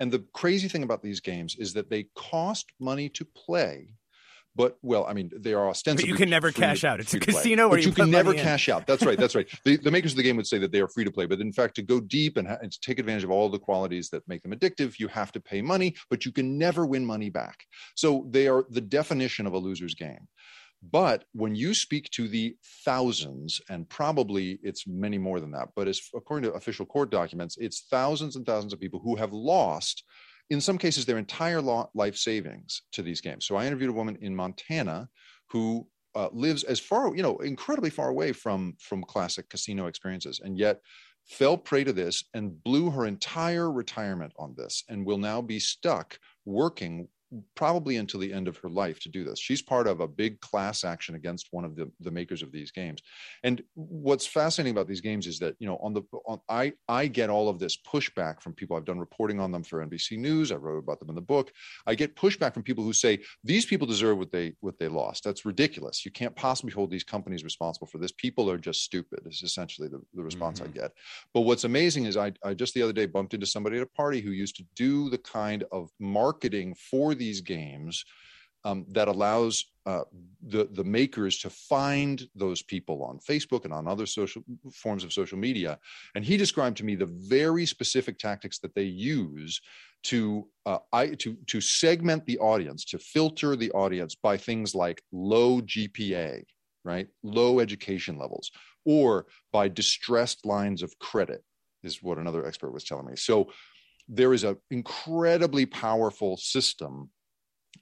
[0.00, 3.94] And the crazy thing about these games is that they cost money to play.
[4.54, 6.10] But well, I mean, they are ostensibly.
[6.10, 7.00] you can never free to- cash out.
[7.00, 8.44] It's a casino where but you you can never money in.
[8.44, 8.86] cash out.
[8.86, 9.18] That's right.
[9.18, 9.48] That's right.
[9.64, 11.40] The, the makers of the game would say that they are free to play, but
[11.40, 14.10] in fact, to go deep and, ha- and to take advantage of all the qualities
[14.10, 17.30] that make them addictive, you have to pay money, but you can never win money
[17.30, 17.64] back.
[17.94, 20.28] So they are the definition of a loser's game.
[20.82, 25.88] But when you speak to the thousands, and probably it's many more than that, but
[26.14, 30.04] according to official court documents, it's thousands and thousands of people who have lost,
[30.50, 33.46] in some cases, their entire life savings to these games.
[33.46, 35.08] So I interviewed a woman in Montana
[35.50, 40.40] who uh, lives as far, you know, incredibly far away from from classic casino experiences,
[40.42, 40.80] and yet
[41.26, 45.60] fell prey to this and blew her entire retirement on this, and will now be
[45.60, 47.08] stuck working
[47.54, 49.38] probably until the end of her life to do this.
[49.38, 52.70] She's part of a big class action against one of the, the makers of these
[52.70, 53.02] games.
[53.42, 57.06] And what's fascinating about these games is that, you know, on the on, I I
[57.06, 58.76] get all of this pushback from people.
[58.76, 60.52] I've done reporting on them for NBC News.
[60.52, 61.52] I wrote about them in the book.
[61.86, 65.24] I get pushback from people who say these people deserve what they what they lost.
[65.24, 66.04] That's ridiculous.
[66.04, 68.12] You can't possibly hold these companies responsible for this.
[68.12, 69.20] People are just stupid.
[69.26, 70.78] Is essentially the, the response mm-hmm.
[70.78, 70.92] I get.
[71.32, 73.86] But what's amazing is I I just the other day bumped into somebody at a
[73.86, 78.04] party who used to do the kind of marketing for these games
[78.64, 79.54] um, that allows
[79.86, 80.02] uh,
[80.54, 85.12] the the makers to find those people on Facebook and on other social forms of
[85.12, 85.78] social media.
[86.14, 89.60] And he described to me the very specific tactics that they use
[90.04, 95.02] to uh, I to to segment the audience, to filter the audience by things like
[95.10, 96.44] low GPA,
[96.84, 98.50] right, low education levels,
[98.84, 101.42] or by distressed lines of credit,
[101.82, 103.16] is what another expert was telling me.
[103.16, 103.50] So
[104.14, 107.10] there is an incredibly powerful system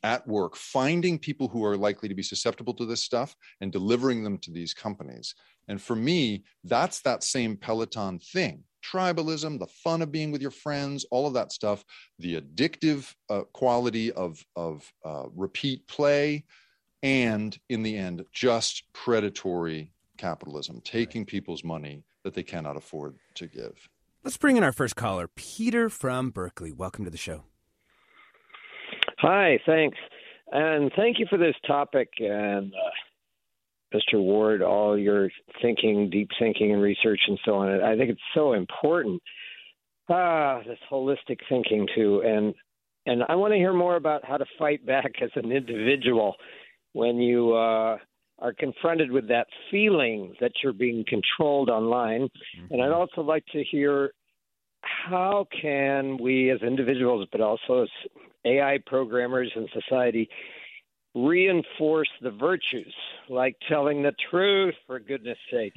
[0.05, 4.23] at work finding people who are likely to be susceptible to this stuff and delivering
[4.23, 5.35] them to these companies.
[5.66, 10.51] And for me, that's that same Peloton thing tribalism, the fun of being with your
[10.51, 11.85] friends, all of that stuff,
[12.19, 16.45] the addictive uh, quality of, of uh, repeat play,
[17.03, 23.47] and in the end, just predatory capitalism, taking people's money that they cannot afford to
[23.47, 23.88] give.
[24.22, 26.72] Let's bring in our first caller, Peter from Berkeley.
[26.72, 27.44] Welcome to the show.
[29.18, 29.96] Hi, thanks.
[30.52, 32.11] And thank you for this topic.
[32.18, 34.20] And uh, Mr.
[34.20, 35.30] Ward, all your
[35.62, 37.83] thinking, deep thinking, and research and so on.
[37.83, 39.22] I think it's so important.
[40.11, 42.22] Ah, this holistic thinking too.
[42.24, 42.54] And
[43.06, 46.35] and I want to hear more about how to fight back as an individual
[46.92, 47.96] when you uh,
[48.40, 52.22] are confronted with that feeling that you're being controlled online.
[52.22, 52.74] Mm-hmm.
[52.74, 54.12] And I'd also like to hear
[54.83, 57.88] how can we as individuals, but also as
[58.46, 60.29] AI programmers and society,
[61.14, 62.94] reinforce the virtues,
[63.29, 65.74] like telling the truth, for goodness sake,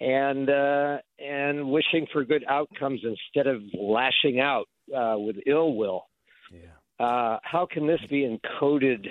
[0.00, 6.06] and uh, and wishing for good outcomes instead of lashing out uh, with ill will.
[6.52, 7.04] Yeah.
[7.04, 9.06] Uh, how can this be encoded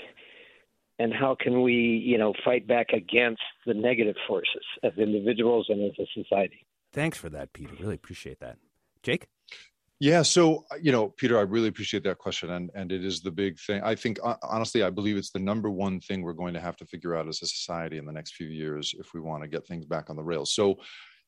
[0.99, 5.83] and how can we, you know, fight back against the negative forces as individuals and
[5.83, 6.65] as a society?
[6.93, 7.73] Thanks for that, Peter.
[7.79, 8.57] Really appreciate that.
[9.03, 9.27] Jake?
[9.99, 13.31] Yeah, so you know, Peter, I really appreciate that question, and and it is the
[13.31, 13.81] big thing.
[13.81, 16.85] I think honestly, I believe it's the number one thing we're going to have to
[16.85, 19.65] figure out as a society in the next few years if we want to get
[19.65, 20.53] things back on the rails.
[20.53, 20.79] So,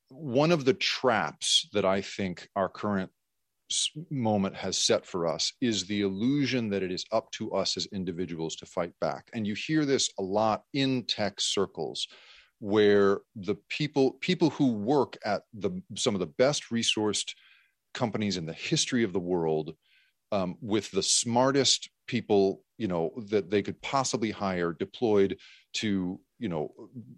[0.09, 3.09] one of the traps that I think our current
[4.09, 7.85] moment has set for us is the illusion that it is up to us as
[7.87, 9.29] individuals to fight back.
[9.33, 12.07] And you hear this a lot in tech circles
[12.59, 17.33] where the people people who work at the some of the best resourced
[17.93, 19.73] companies in the history of the world
[20.31, 25.37] um, with the smartest people you know that they could possibly hire deployed
[25.73, 26.71] to you know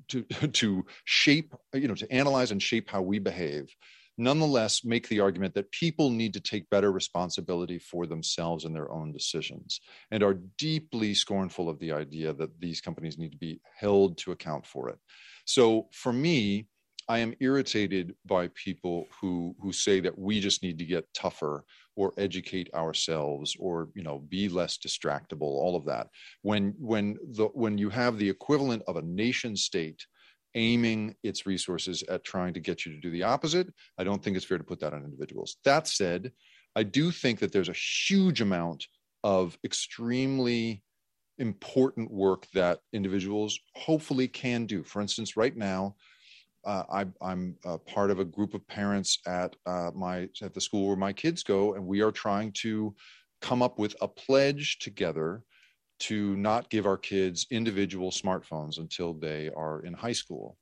[0.08, 3.74] to to shape you know to analyze and shape how we behave
[4.20, 8.92] nonetheless make the argument that people need to take better responsibility for themselves and their
[8.92, 9.80] own decisions
[10.12, 14.32] and are deeply scornful of the idea that these companies need to be held to
[14.32, 15.00] account for it.
[15.46, 16.68] So for me,
[17.08, 21.66] I am irritated by people who who say that we just need to get tougher
[21.96, 26.08] or educate ourselves or you know be less distractible all of that
[26.44, 30.06] when when the when you have the equivalent of a nation state
[30.56, 33.68] aiming its resources at trying to get you to do the opposite.
[33.98, 35.58] I don't think it's fair to put that on individuals.
[35.64, 36.32] That said,
[36.76, 38.88] I do think that there's a huge amount
[39.24, 40.84] of extremely
[41.38, 44.84] important work that individuals hopefully can do.
[44.84, 45.96] For instance, right now,
[46.66, 46.84] uh,
[47.22, 47.56] I, am
[47.88, 51.42] part of a group of parents at uh, my at the school where my kids
[51.42, 52.94] go, and we are trying to
[53.42, 55.44] come up with a pledge together
[56.00, 60.58] to not give our kids individual smartphones until they are in high school.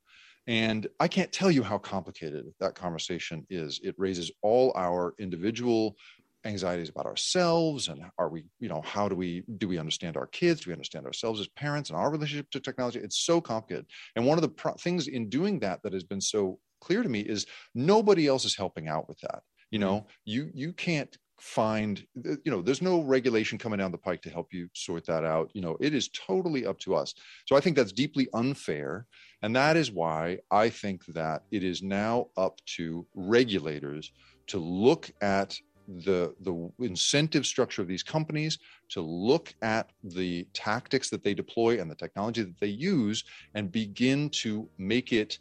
[0.46, 3.80] And I can't tell you how complicated that conversation is.
[3.82, 5.96] It raises all our individual
[6.44, 10.26] anxieties about ourselves and are we, you know, how do we do we understand our
[10.28, 10.60] kids?
[10.60, 13.00] Do we understand ourselves as parents and our relationship to technology?
[13.00, 13.86] It's so complicated.
[14.16, 17.08] And one of the pro- things in doing that that has been so clear to
[17.08, 19.42] me is nobody else is helping out with that.
[19.70, 19.84] You hmm.
[19.84, 24.30] know, you you can't find you know there's no regulation coming down the pike to
[24.30, 27.14] help you sort that out you know it is totally up to us.
[27.46, 29.06] So i think that's deeply unfair
[29.42, 34.12] and that is why i think that it is now up to regulators
[34.48, 35.56] to look at
[35.88, 38.58] the the incentive structure of these companies
[38.90, 43.24] to look at the tactics that they deploy and the technology that they use
[43.54, 45.38] and begin to make it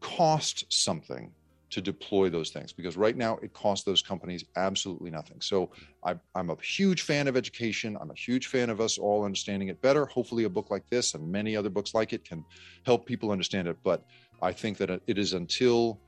[0.00, 1.32] cost something
[1.70, 5.40] to deploy those things because right now it costs those companies absolutely nothing.
[5.40, 5.70] So
[6.04, 7.96] I, am a huge fan of education.
[8.00, 10.06] I'm a huge fan of us all understanding it better.
[10.06, 12.44] Hopefully, a book like this and many other books like it can
[12.84, 13.76] help people understand it.
[13.82, 14.04] But
[14.42, 16.00] I think that it is until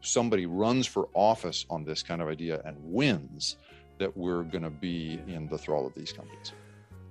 [0.00, 3.56] somebody runs for office on this kind of idea and wins
[3.98, 6.52] that we're going to be in the thrall of these companies.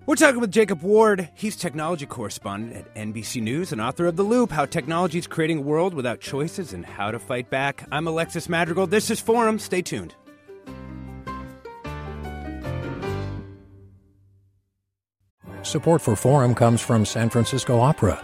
[0.07, 1.27] We're talking with Jacob Ward.
[1.33, 5.57] He's technology correspondent at NBC News and author of The Loop How Technology is Creating
[5.57, 7.85] a World Without Choices and How to Fight Back.
[7.91, 8.87] I'm Alexis Madrigal.
[8.87, 9.59] This is Forum.
[9.59, 10.15] Stay tuned.
[15.63, 18.23] Support for Forum comes from San Francisco Opera.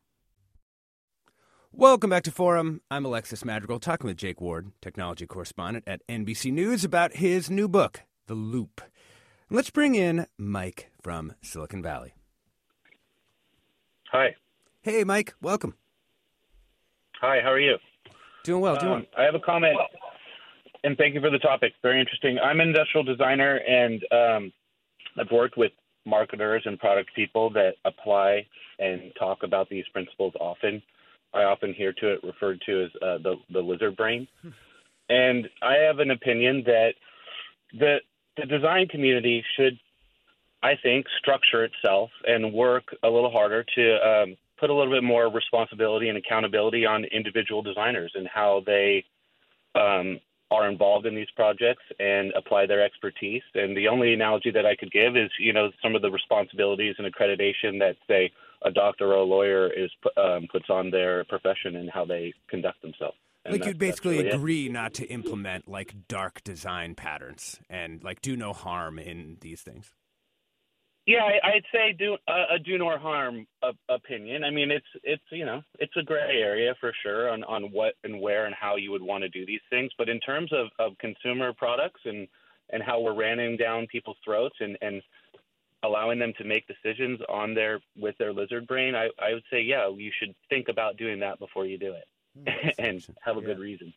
[1.73, 2.81] Welcome back to Forum.
[2.91, 7.69] I'm Alexis Madrigal, talking with Jake Ward, technology correspondent at NBC News, about his new
[7.69, 8.81] book, The Loop.
[9.49, 12.13] Let's bring in Mike from Silicon Valley.
[14.11, 14.35] Hi.
[14.81, 15.33] Hey, Mike.
[15.41, 15.75] Welcome.
[17.21, 17.39] Hi.
[17.41, 17.77] How are you?
[18.43, 18.75] Doing well.
[18.75, 18.93] Doing.
[18.93, 19.77] Um, I have a comment,
[20.83, 21.71] and thank you for the topic.
[21.81, 22.37] Very interesting.
[22.37, 24.53] I'm an industrial designer, and um,
[25.17, 25.71] I've worked with
[26.05, 28.45] marketers and product people that apply
[28.77, 30.81] and talk about these principles often.
[31.33, 34.27] I often hear to it referred to as uh, the the lizard brain,
[35.09, 36.93] and I have an opinion that
[37.73, 37.97] the
[38.37, 39.77] the design community should,
[40.63, 45.03] I think, structure itself and work a little harder to um, put a little bit
[45.03, 49.03] more responsibility and accountability on individual designers and how they
[49.75, 50.19] um,
[50.51, 53.41] are involved in these projects and apply their expertise.
[53.55, 56.95] And the only analogy that I could give is, you know, some of the responsibilities
[56.99, 58.31] and accreditation that say
[58.63, 62.81] a doctor or a lawyer is um, puts on their profession and how they conduct
[62.81, 63.17] themselves.
[63.43, 64.71] And like you'd basically really agree it.
[64.71, 69.93] not to implement like dark design patterns and like do no harm in these things.
[71.07, 73.47] Yeah, I, would say do uh, a do no harm
[73.89, 74.43] opinion.
[74.43, 77.95] I mean, it's it's you know it's a gray area for sure on on what
[78.03, 79.91] and where and how you would want to do these things.
[79.97, 82.27] But in terms of, of consumer products and
[82.69, 85.01] and how we're ramming down people's throats and and
[85.83, 89.61] allowing them to make decisions on their with their lizard brain, I, I would say,
[89.61, 92.05] yeah, you should think about doing that before you do it,
[92.37, 93.47] hmm, and have a yeah.
[93.47, 93.93] good reason.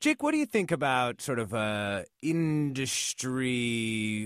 [0.00, 3.48] Jake, what do you think about sort of uh, industry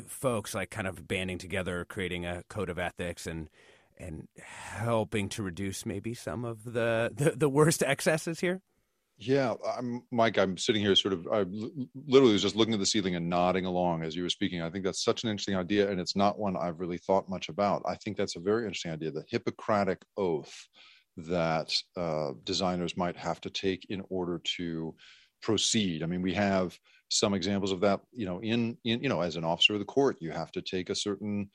[0.07, 3.50] folks like kind of banding together, creating a code of ethics, and
[3.98, 8.62] and helping to reduce maybe some of the the, the worst excesses here?
[9.18, 10.36] Yeah, I'm Mike.
[10.36, 11.26] I'm sitting here, sort of.
[11.32, 11.46] I
[12.06, 14.60] literally was just looking at the ceiling and nodding along as you were speaking.
[14.60, 17.48] I think that's such an interesting idea, and it's not one I've really thought much
[17.48, 17.82] about.
[17.86, 19.10] I think that's a very interesting idea.
[19.10, 20.54] The Hippocratic oath
[21.16, 24.94] that uh, designers might have to take in order to
[25.40, 26.02] proceed.
[26.02, 28.00] I mean, we have some examples of that.
[28.12, 30.60] You know, in in you know, as an officer of the court, you have to
[30.60, 31.48] take a certain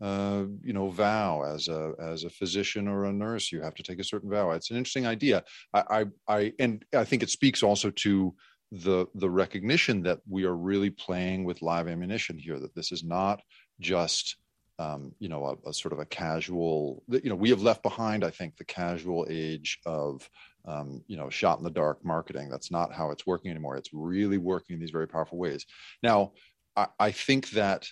[0.00, 3.82] uh, you know vow as a as a physician or a nurse you have to
[3.82, 4.50] take a certain vow.
[4.52, 5.44] It's an interesting idea.
[5.74, 5.82] I
[6.28, 8.34] i, I and i think it speaks also to
[8.70, 13.02] the the recognition that we are really playing with live ammunition here that this is
[13.02, 13.40] not
[13.80, 14.36] just
[14.78, 18.22] um, you know a, a, sort of a casual you know we have left behind
[18.22, 20.28] i think the casual age of
[20.68, 22.50] um, you know shot in the dark marketing.
[22.50, 23.76] That's not how it's working anymore.
[23.76, 25.66] It's really working in these very powerful ways.
[26.02, 26.32] Now
[26.76, 27.88] i, I think that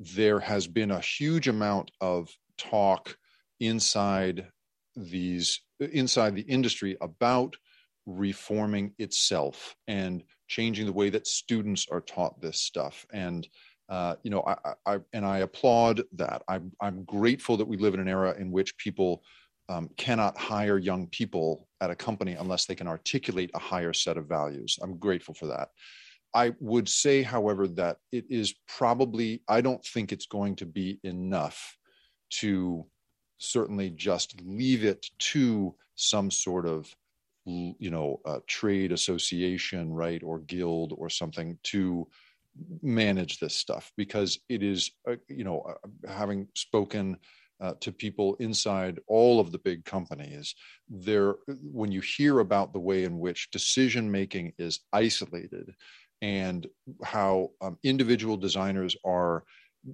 [0.00, 3.16] there has been a huge amount of talk
[3.60, 4.46] inside
[4.96, 7.56] these inside the industry about
[8.06, 13.06] reforming itself and changing the way that students are taught this stuff.
[13.12, 13.46] And
[13.88, 16.42] uh, you know I, I, and i applaud that.
[16.48, 19.22] I'm, I'm grateful that we live in an era in which people
[19.68, 24.16] um, cannot hire young people at a company unless they can articulate a higher set
[24.16, 24.78] of values.
[24.82, 25.68] I'm grateful for that
[26.34, 31.00] I would say, however, that it is probably, I don't think it's going to be
[31.02, 31.76] enough
[32.40, 32.86] to
[33.38, 36.94] certainly just leave it to some sort of
[37.48, 42.06] you know trade association right or guild or something to
[42.82, 43.92] manage this stuff.
[43.96, 47.16] Because it is, uh, you know, uh, having spoken
[47.60, 50.54] uh, to people inside all of the big companies,
[50.88, 55.74] there when you hear about the way in which decision making is isolated
[56.22, 56.66] and
[57.02, 59.44] how um, individual designers are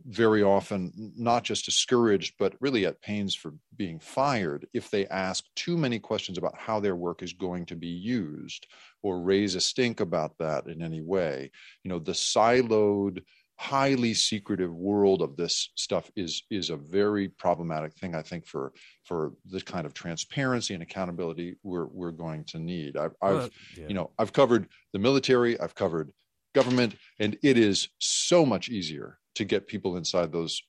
[0.06, 5.44] very often not just discouraged, but really at pains for being fired if they ask
[5.54, 8.66] too many questions about how their work is going to be used
[9.02, 11.50] or raise a stink about that in any way.
[11.82, 13.22] You know, the siloed,
[13.56, 18.72] highly secretive world of this stuff is is a very problematic thing, I think, for
[19.04, 22.96] for the kind of transparency and accountability we're we're going to need.
[22.96, 23.88] I've, I've yeah.
[23.88, 26.10] you know, I've covered the military, I've covered
[26.54, 30.62] government, and it is so much easier to get people inside those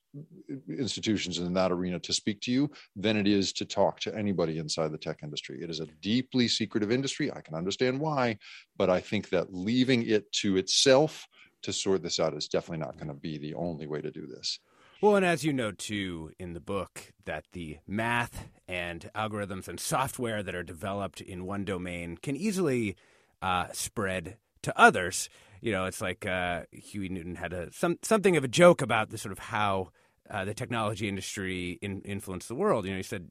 [0.68, 4.58] institutions in that arena to speak to you than it is to talk to anybody
[4.58, 5.62] inside the tech industry.
[5.62, 7.30] It is a deeply secretive industry.
[7.32, 8.38] I can understand why,
[8.76, 11.26] but I think that leaving it to itself
[11.62, 14.26] to sort this out is definitely not going to be the only way to do
[14.26, 14.58] this.
[15.02, 19.78] Well, and as you know too in the book, that the math and algorithms and
[19.78, 22.96] software that are developed in one domain can easily
[23.42, 25.28] uh, spread to others
[25.60, 29.10] you know, it's like uh, Huey Newton had a some something of a joke about
[29.10, 29.90] the sort of how
[30.30, 32.84] uh, the technology industry in, influenced the world.
[32.84, 33.28] You know, he said,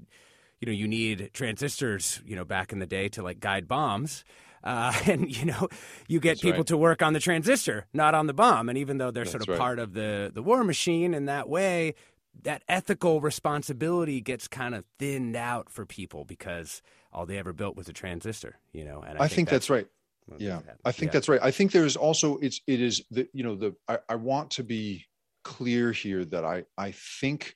[0.60, 4.24] you know, you need transistors, you know, back in the day to like guide bombs.
[4.66, 5.70] Uh, and you know,
[6.08, 6.68] you get That's people right.
[6.68, 8.68] to work on the transistor, not on the bomb.
[8.70, 9.60] And even though they're That's sort of right.
[9.60, 11.94] part of the the war machine in that way,
[12.44, 16.82] that ethical responsibility gets kind of thinned out for people because
[17.14, 18.60] all they ever built was a transistor.
[18.74, 19.88] You know, and I, I think, think that's, that's, right
[20.38, 21.14] yeah i think yeah.
[21.14, 24.16] that's right i think there's also it's it is the you know the I, I
[24.16, 25.06] want to be
[25.44, 27.56] clear here that i i think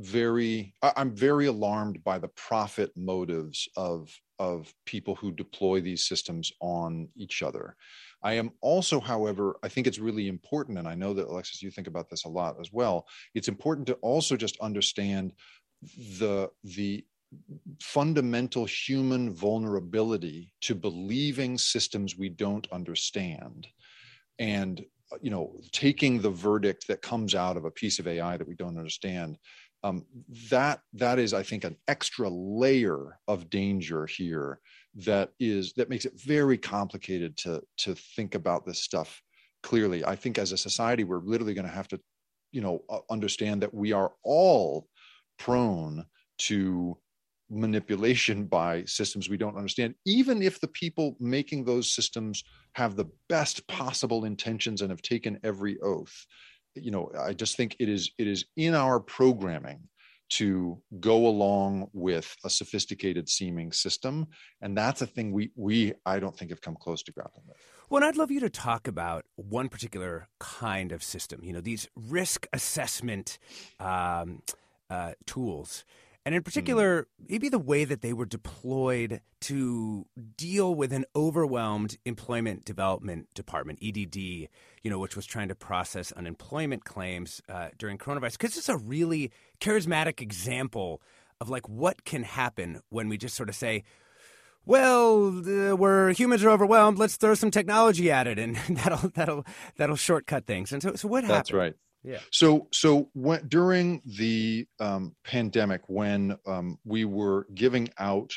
[0.00, 6.50] very i'm very alarmed by the profit motives of of people who deploy these systems
[6.62, 7.76] on each other.
[8.22, 11.70] I am also however i think it's really important and i know that alexis you
[11.70, 15.32] think about this a lot as well it's important to also just understand
[16.18, 17.04] the the
[17.80, 23.66] fundamental human vulnerability to believing systems we don't understand
[24.38, 24.84] and
[25.22, 28.54] you know taking the verdict that comes out of a piece of ai that we
[28.54, 29.38] don't understand
[29.82, 30.04] um,
[30.50, 34.60] that that is i think an extra layer of danger here
[34.94, 39.22] that is that makes it very complicated to to think about this stuff
[39.62, 41.98] clearly i think as a society we're literally going to have to
[42.52, 44.86] you know understand that we are all
[45.38, 46.04] prone
[46.38, 46.96] to
[47.50, 53.10] manipulation by systems we don't understand, even if the people making those systems have the
[53.28, 56.26] best possible intentions and have taken every oath.
[56.74, 59.88] You know, I just think it is it is in our programming
[60.30, 64.28] to go along with a sophisticated seeming system.
[64.62, 67.56] And that's a thing we we i don't think have come close to grappling with.
[67.90, 71.88] Well i'd love you to talk about one particular kind of system you know these
[71.96, 73.38] risk assessment
[73.80, 74.42] um,
[74.88, 75.84] uh, tools
[76.24, 76.44] and in hmm.
[76.44, 80.06] particular, maybe the way that they were deployed to
[80.36, 84.48] deal with an overwhelmed Employment Development Department, EDD, you
[84.84, 88.32] know, which was trying to process unemployment claims uh, during coronavirus.
[88.32, 91.00] Because it's a really charismatic example
[91.40, 93.82] of like what can happen when we just sort of say,
[94.66, 96.98] well, uh, we're humans are overwhelmed.
[96.98, 99.46] Let's throw some technology at it, and that'll that'll
[99.76, 100.72] that'll shortcut things.
[100.72, 101.38] And so, so what happened?
[101.38, 101.74] That's right.
[102.02, 102.18] Yeah.
[102.30, 108.32] So so when, during the um, pandemic, when um, we were giving out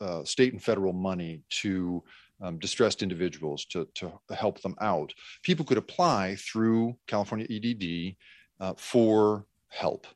[0.00, 2.02] uh, state and federal money to
[2.40, 5.12] um, distressed individuals to to help them out,
[5.42, 8.16] people could apply through California EDD
[8.60, 10.06] uh, for help,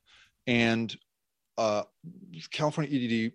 [0.47, 0.95] and
[1.57, 1.83] uh,
[2.51, 3.33] California EDD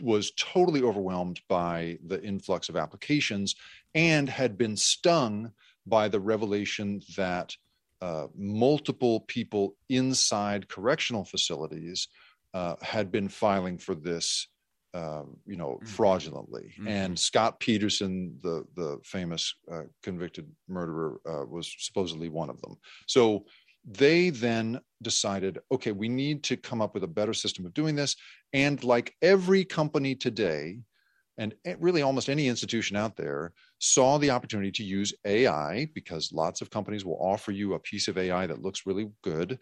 [0.00, 3.56] was totally overwhelmed by the influx of applications
[3.94, 5.52] and had been stung
[5.86, 7.56] by the revelation that
[8.00, 12.08] uh, multiple people inside correctional facilities
[12.54, 14.48] uh, had been filing for this,
[14.94, 15.86] uh, you know, mm-hmm.
[15.86, 16.72] fraudulently.
[16.78, 16.88] Mm-hmm.
[16.88, 22.76] And Scott Peterson, the the famous uh, convicted murderer, uh, was supposedly one of them.
[23.06, 23.46] So
[23.84, 27.94] they then decided, okay, we need to come up with a better system of doing
[27.94, 28.16] this.
[28.52, 30.80] And like every company today,
[31.38, 36.60] and really almost any institution out there saw the opportunity to use AI because lots
[36.60, 39.58] of companies will offer you a piece of AI that looks really good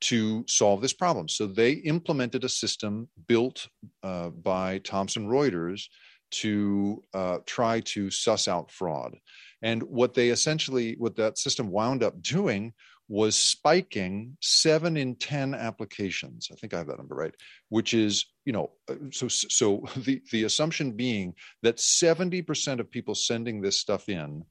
[0.00, 1.28] to solve this problem.
[1.28, 3.68] So they implemented a system built
[4.02, 5.82] uh, by Thomson Reuters
[6.30, 9.16] to uh, try to suss out fraud.
[9.62, 12.74] And what they essentially, what that system wound up doing
[13.08, 16.48] was spiking seven in 10 applications.
[16.52, 17.34] I think I have that number right,
[17.70, 23.14] which is, you know, uh, so, so the, the assumption being that 70% of people
[23.14, 24.44] sending this stuff in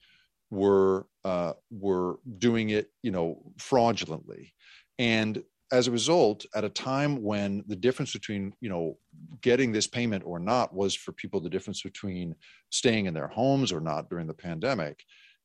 [0.50, 4.54] were uh, were doing it, you know, fraudulently,
[4.98, 8.98] and as a result, at a time when the difference between you know
[9.42, 12.36] getting this payment or not was for people the difference between
[12.70, 15.04] staying in their homes or not during the pandemic,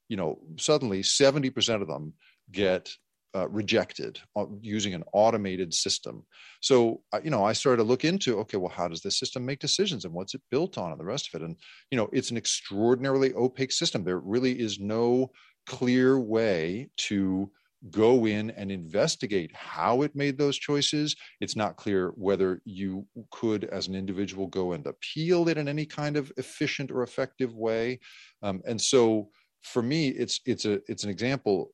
[0.09, 2.15] you know, suddenly seventy percent of them
[2.51, 2.91] get
[3.35, 6.25] uh, rejected uh, using an automated system.
[6.61, 9.45] So, uh, you know, I started to look into, okay, well, how does this system
[9.45, 11.45] make decisions and what's it built on and the rest of it?
[11.45, 11.57] And,
[11.91, 14.05] you know, it's an extraordinarily opaque system.
[14.05, 15.31] There really is no
[15.67, 17.51] clear way to
[17.91, 21.17] go in and investigate how it made those choices.
[21.41, 25.85] It's not clear whether you could, as an individual, go and appeal it in any
[25.85, 27.99] kind of efficient or effective way.
[28.43, 29.31] Um, and so,
[29.63, 31.71] for me, it's it's a it's an example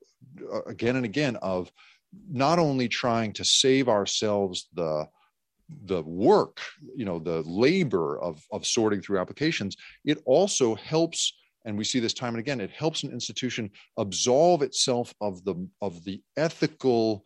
[0.53, 1.71] uh, again and again of
[2.31, 5.07] not only trying to save ourselves the
[5.85, 6.61] the work
[6.97, 9.77] you know the labor of of sorting through applications
[10.07, 11.35] it also helps
[11.67, 15.69] and we see this time and again it helps an institution absolve itself of the
[15.83, 17.23] of the ethical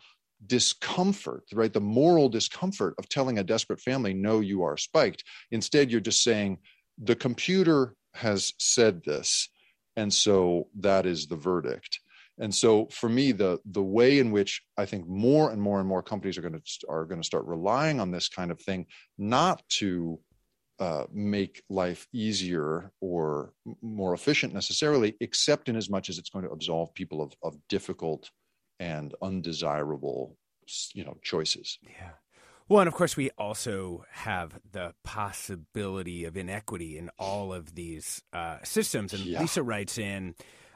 [0.47, 1.73] discomfort right?
[1.73, 5.25] The moral discomfort of telling a desperate family no you are spiked.
[5.51, 6.59] Instead you're just saying
[7.03, 9.49] the computer has said this
[9.97, 12.01] and so that is the verdict.
[12.39, 15.89] And so for me the the way in which i think more and more and
[15.89, 18.87] more companies are going to are going to start relying on this kind of thing
[19.19, 20.19] not to
[20.81, 26.45] uh, make life easier or more efficient necessarily except in as much as it's going
[26.45, 28.31] to absolve people of, of difficult
[28.81, 30.37] and undesirable
[30.95, 31.79] you know choices.
[31.85, 32.13] Yeah
[32.69, 38.23] well, and of course, we also have the possibility of inequity in all of these
[38.33, 39.13] uh, systems.
[39.13, 39.41] And yeah.
[39.41, 40.35] Lisa writes in,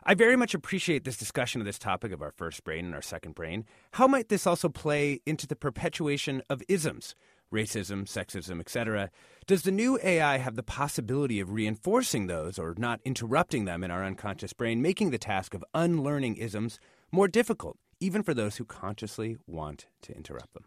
[0.08, 3.02] I very much appreciate this discussion of this topic of our first brain and our
[3.02, 3.64] second brain.
[3.92, 7.16] How might this also play into the perpetuation of isms,
[7.52, 9.10] racism, sexism, etc.?
[9.48, 13.90] Does the new AI have the possibility of reinforcing those or not interrupting them in
[13.90, 16.78] our unconscious brain, making the task of unlearning isms
[17.10, 20.66] more difficult, even for those who consciously want to interrupt them?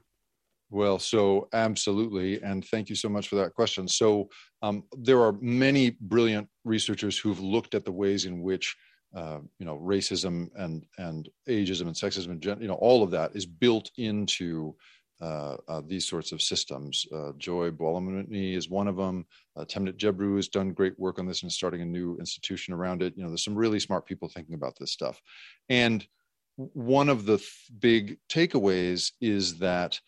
[0.69, 2.41] Well, so absolutely.
[2.41, 3.87] And thank you so much for that question.
[3.87, 4.29] So,
[4.61, 8.75] um, there are many brilliant researchers who've looked at the ways in which
[9.15, 13.35] uh, you know racism and and ageism and sexism and you know all of that
[13.35, 14.75] is built into
[15.21, 17.05] uh, uh, these sorts of systems.
[17.13, 19.25] Uh, Joy Buolamwini is one of them.
[19.57, 22.73] Uh, Timnit Gebru has done great work on this and is starting a new institution
[22.73, 23.13] around it.
[23.17, 25.21] You know, there's some really smart people thinking about this stuff.
[25.67, 26.07] And
[26.55, 29.99] one of the th- big takeaways is that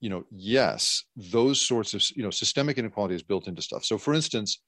[0.00, 3.84] you know, yes, those sorts of, you know, systemic inequality is built into stuff.
[3.84, 4.60] So, for instance,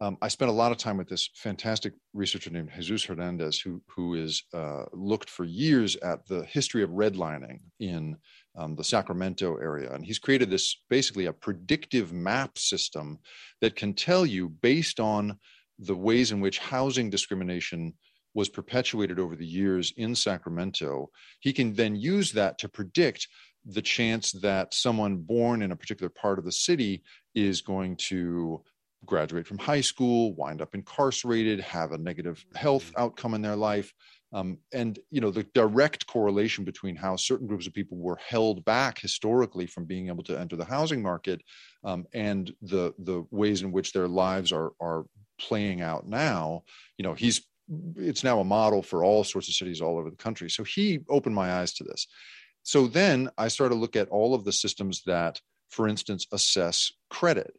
[0.00, 3.82] um, I spent a lot of time with this fantastic researcher named Jesus Hernandez, who
[3.88, 8.16] who is uh, looked for years at the history of redlining in
[8.56, 13.18] um, the Sacramento area, and he's created this basically a predictive map system
[13.60, 15.36] that can tell you based on
[15.80, 17.92] the ways in which housing discrimination
[18.34, 21.10] was perpetuated over the years in Sacramento.
[21.40, 23.26] He can then use that to predict
[23.68, 27.02] the chance that someone born in a particular part of the city
[27.34, 28.62] is going to
[29.04, 33.02] graduate from high school, wind up incarcerated, have a negative health mm-hmm.
[33.02, 33.92] outcome in their life.
[34.32, 38.62] Um, and you know the direct correlation between how certain groups of people were held
[38.66, 41.40] back historically from being able to enter the housing market
[41.82, 45.06] um, and the the ways in which their lives are are
[45.38, 46.62] playing out now
[46.98, 47.40] you know he's
[47.96, 50.98] it's now a model for all sorts of cities all over the country so he
[51.08, 52.06] opened my eyes to this
[52.68, 55.40] so then I started to look at all of the systems that,
[55.70, 57.58] for instance, assess credit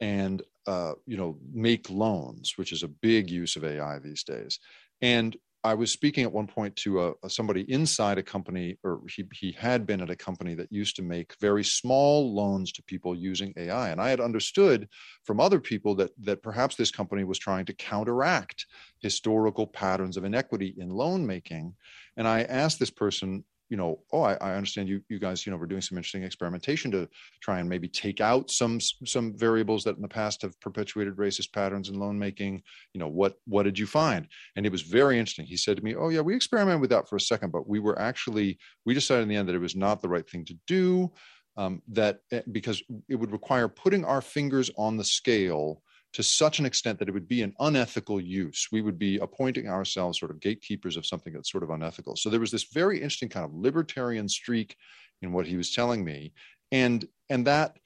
[0.00, 4.60] and uh, you know make loans, which is a big use of AI these days.
[5.02, 9.00] And I was speaking at one point to a, a, somebody inside a company, or
[9.08, 12.84] he, he had been at a company that used to make very small loans to
[12.84, 13.88] people using AI.
[13.88, 14.88] And I had understood
[15.24, 18.64] from other people that, that perhaps this company was trying to counteract
[19.00, 21.74] historical patterns of inequity in loan making.
[22.16, 25.50] And I asked this person, you know, oh, I, I, understand you you guys, you
[25.50, 27.08] know, we're doing some interesting experimentation to
[27.40, 31.52] try and maybe take out some some variables that in the past have perpetuated racist
[31.52, 32.62] patterns in loan making.
[32.92, 34.28] You know, what what did you find?
[34.54, 35.46] And it was very interesting.
[35.46, 37.80] He said to me, "Oh yeah, we experimented with that for a second, but we
[37.80, 40.56] were actually we decided in the end that it was not the right thing to
[40.66, 41.12] do.
[41.58, 45.82] Um, that eh, because it would require putting our fingers on the scale."
[46.16, 48.68] To such an extent that it would be an unethical use.
[48.72, 52.16] We would be appointing ourselves sort of gatekeepers of something that's sort of unethical.
[52.16, 54.76] So there was this very interesting kind of libertarian streak
[55.20, 56.32] in what he was telling me.
[56.72, 57.76] And and that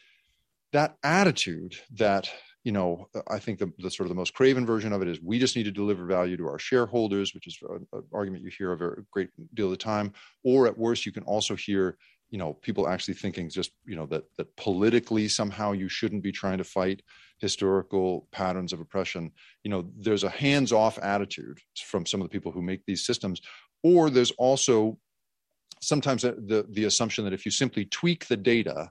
[0.73, 2.31] that attitude that
[2.63, 5.19] you know i think the, the, sort of the most craven version of it is
[5.23, 8.73] we just need to deliver value to our shareholders which is an argument you hear
[8.73, 10.13] a very great deal of the time
[10.45, 11.97] or at worst you can also hear
[12.31, 16.33] you know people actually thinking just you know that that politically somehow you shouldn't be
[16.33, 17.03] trying to fight
[17.39, 19.33] historical patterns of oppression.
[19.65, 23.41] You know there's a hands-off attitude from some of the people who make these systems
[23.83, 24.99] or there's also
[25.81, 28.91] sometimes the the assumption that if you simply tweak the data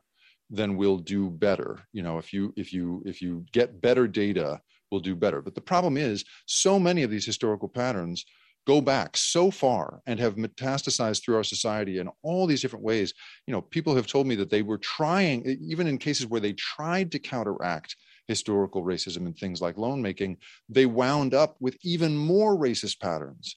[0.51, 1.79] then we'll do better.
[1.93, 4.61] You know if you if you if you get better data
[4.91, 5.41] we'll do better.
[5.41, 8.25] But the problem is so many of these historical patterns
[8.67, 13.13] go back so far and have metastasized through our society in all these different ways.
[13.47, 16.53] You know people have told me that they were trying even in cases where they
[16.53, 17.95] tried to counteract
[18.27, 20.37] historical racism and things like loan making
[20.69, 23.55] they wound up with even more racist patterns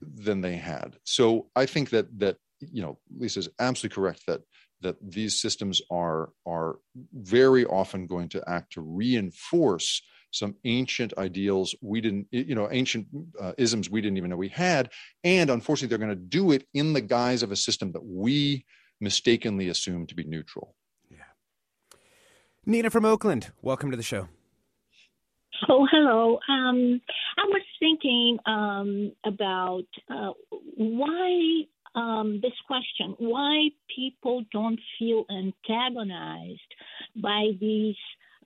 [0.00, 0.96] than they had.
[1.04, 4.40] So i think that that you know lisa is absolutely correct that
[4.80, 6.76] that these systems are are
[7.12, 10.02] very often going to act to reinforce
[10.34, 13.06] some ancient ideals we didn't you know ancient
[13.40, 14.90] uh, isms we didn't even know we had
[15.22, 18.64] and unfortunately they're going to do it in the guise of a system that we
[19.00, 20.74] mistakenly assume to be neutral.
[21.10, 21.18] Yeah.
[22.66, 24.28] Nina from oakland welcome to the show.
[25.68, 26.40] Oh, hello.
[26.48, 27.00] Um,
[27.38, 30.32] I was thinking um, about uh,
[30.76, 31.64] why
[31.94, 36.60] um, this question why people don't feel antagonized
[37.16, 37.96] by these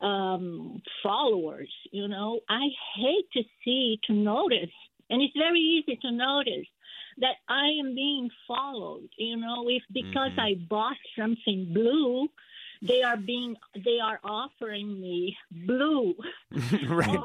[0.00, 1.72] um, followers.
[1.90, 4.74] You know, I hate to see, to notice,
[5.10, 6.66] and it's very easy to notice
[7.18, 9.08] that I am being followed.
[9.16, 10.40] You know, if because mm-hmm.
[10.40, 12.28] I bought something blue,
[12.82, 16.14] they are being they are offering me blue
[16.88, 17.18] right.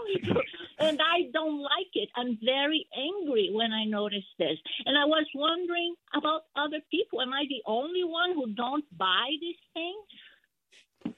[0.80, 5.26] and i don't like it i'm very angry when i notice this and i was
[5.36, 11.16] wondering about other people am i the only one who don't buy these things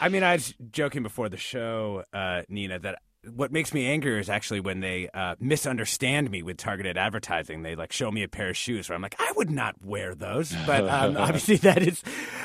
[0.00, 3.00] I mean, I was joking before the show, uh, Nina, that
[3.34, 7.62] what makes me angrier is actually when they uh, misunderstand me with targeted advertising.
[7.62, 10.14] They like show me a pair of shoes where I'm like, I would not wear
[10.14, 10.54] those.
[10.66, 12.02] But um, obviously, that is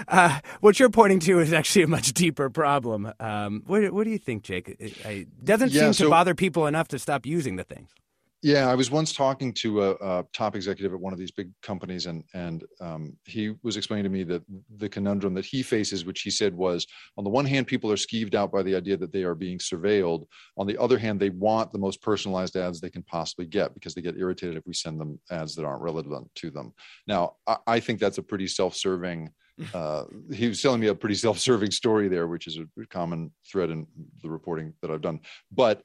[0.08, 3.12] uh, what you're pointing to is actually a much deeper problem.
[3.20, 4.76] Um, what, what, do you think, Jake?
[4.80, 7.90] It, it doesn't yeah, seem so, to bother people enough to stop using the things.
[8.46, 11.50] Yeah, I was once talking to a, a, top executive at one of these big
[11.64, 14.44] companies, and and um, he was explaining to me that
[14.78, 16.86] the conundrum that he faces, which he said was,
[17.18, 19.58] on the one hand, people are skeeved out by the idea that they are being
[19.58, 20.28] surveilled.
[20.58, 23.96] On the other hand, they want the most personalized ads they can possibly get because
[23.96, 26.72] they get irritated if we send them ads that aren't relevant to them.
[27.08, 29.32] Now, I, I think that's a pretty self-serving.
[29.74, 33.70] Uh, he was telling me a pretty self-serving story there, which is a common thread
[33.70, 33.88] in
[34.22, 35.82] the reporting that I've done, but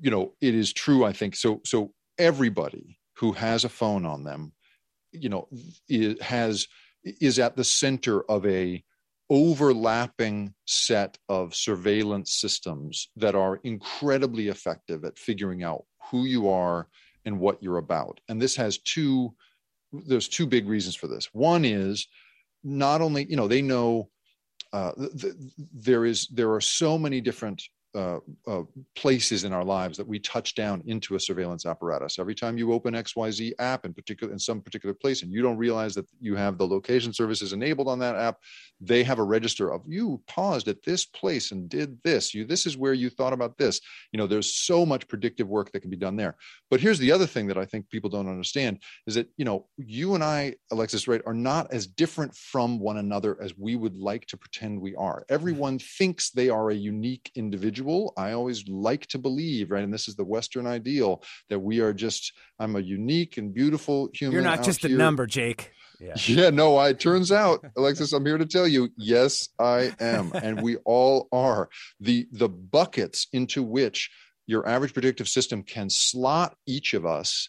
[0.00, 1.36] you know it is true i think.
[1.36, 4.52] So so everybody who has a phone on them
[5.12, 5.48] you know
[5.88, 6.66] is, has
[7.04, 8.82] is at the center of a
[9.30, 16.88] overlapping set of surveillance systems that are incredibly effective at figuring out who you are
[17.26, 18.20] and what you're about.
[18.28, 19.34] And this has two
[19.92, 21.30] there's two big reasons for this.
[21.32, 22.06] One is
[22.62, 24.10] not only you know they know
[24.72, 25.34] uh, th-
[25.72, 27.62] there is there are so many different
[27.94, 28.62] uh, uh,
[28.94, 32.18] places in our lives that we touch down into a surveillance apparatus.
[32.18, 35.56] Every time you open XYZ app in particular in some particular place and you don't
[35.56, 38.36] realize that you have the location services enabled on that app,
[38.80, 42.34] they have a register of you paused at this place and did this.
[42.34, 43.80] You this is where you thought about this.
[44.12, 46.36] You know, there's so much predictive work that can be done there.
[46.70, 49.66] But here's the other thing that I think people don't understand is that, you know,
[49.78, 53.96] you and I, Alexis, right, are not as different from one another as we would
[53.96, 55.24] like to pretend we are.
[55.30, 57.77] Everyone thinks they are a unique individual.
[58.16, 61.92] I always like to believe, right, and this is the Western ideal that we are
[61.92, 64.34] just, I'm a unique and beautiful human.
[64.34, 64.94] You're not just here.
[64.94, 65.72] a number, Jake.
[66.00, 66.14] Yeah.
[66.26, 70.32] yeah, no, I turns out, Alexis, I'm here to tell you, yes, I am.
[70.34, 71.68] And we all are.
[72.00, 74.10] The the buckets into which
[74.46, 77.48] your average predictive system can slot each of us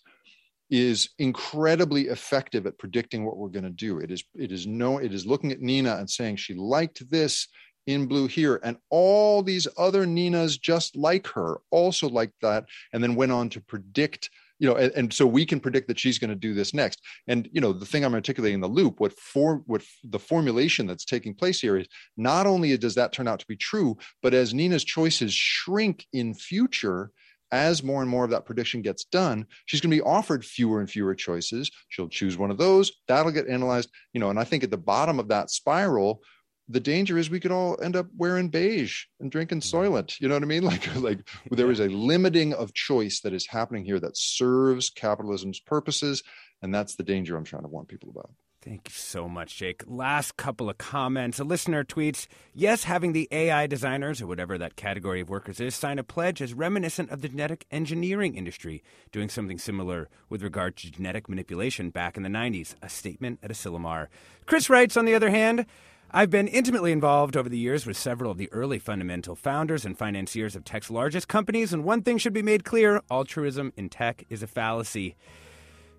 [0.70, 4.00] is incredibly effective at predicting what we're going to do.
[4.00, 7.48] It is it is no it is looking at Nina and saying she liked this
[7.90, 8.60] in blue here.
[8.64, 13.50] And all these other Ninas just like her also like that and then went on
[13.50, 14.30] to predict
[14.60, 17.02] you know and, and so we can predict that she's going to do this next.
[17.28, 20.86] And you know the thing i'm articulating in the loop what for what the formulation
[20.86, 21.88] that's taking place here is
[22.18, 26.34] not only does that turn out to be true but as nina's choices shrink in
[26.34, 27.12] future
[27.52, 30.82] as more and more of that prediction gets done she's going to be offered fewer
[30.82, 31.72] and fewer choices.
[31.88, 32.92] She'll choose one of those.
[33.08, 36.22] That'll get analyzed you know and i think at the bottom of that spiral
[36.70, 39.76] the danger is we could all end up wearing beige and drinking mm-hmm.
[39.76, 40.20] Soylent.
[40.22, 40.64] You know what I mean?
[40.70, 45.60] Like, like there is a limiting of choice that is happening here that serves capitalism's
[45.60, 46.22] purposes,
[46.62, 48.30] and that's the danger I'm trying to warn people about.
[48.62, 49.84] Thank you so much, Jake.
[49.88, 51.40] Last couple of comments.
[51.40, 55.74] A listener tweets Yes, having the AI designers, or whatever that category of workers is,
[55.74, 60.76] sign a pledge is reminiscent of the genetic engineering industry, doing something similar with regard
[60.78, 62.76] to genetic manipulation back in the 90s.
[62.82, 64.08] A statement at Asilomar.
[64.46, 65.66] Chris writes, on the other hand,
[66.12, 69.96] I've been intimately involved over the years with several of the early fundamental founders and
[69.96, 74.26] financiers of tech's largest companies, and one thing should be made clear altruism in tech
[74.28, 75.16] is a fallacy.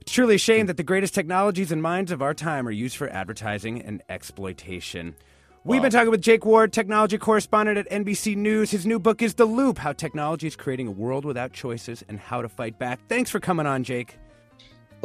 [0.00, 2.96] It's truly a shame that the greatest technologies and minds of our time are used
[2.96, 5.14] for advertising and exploitation.
[5.62, 8.72] We've been talking with Jake Ward, technology correspondent at NBC News.
[8.72, 12.18] His new book is The Loop How Technology is Creating a World Without Choices and
[12.18, 12.98] How to Fight Back.
[13.08, 14.16] Thanks for coming on, Jake.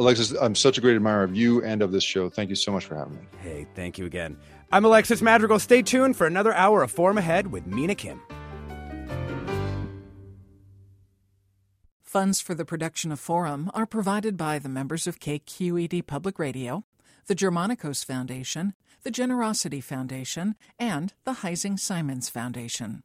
[0.00, 2.28] Alexis, I'm such a great admirer of you and of this show.
[2.28, 3.22] Thank you so much for having me.
[3.42, 4.36] Hey, thank you again.
[4.72, 5.60] I'm Alexis Madrigal.
[5.60, 8.20] Stay tuned for another hour of Forum Ahead with Mina Kim.
[12.02, 16.84] Funds for the production of Forum are provided by the members of KQED Public Radio,
[17.26, 23.04] the Germanacos Foundation, the Generosity Foundation, and the Heising Simons Foundation.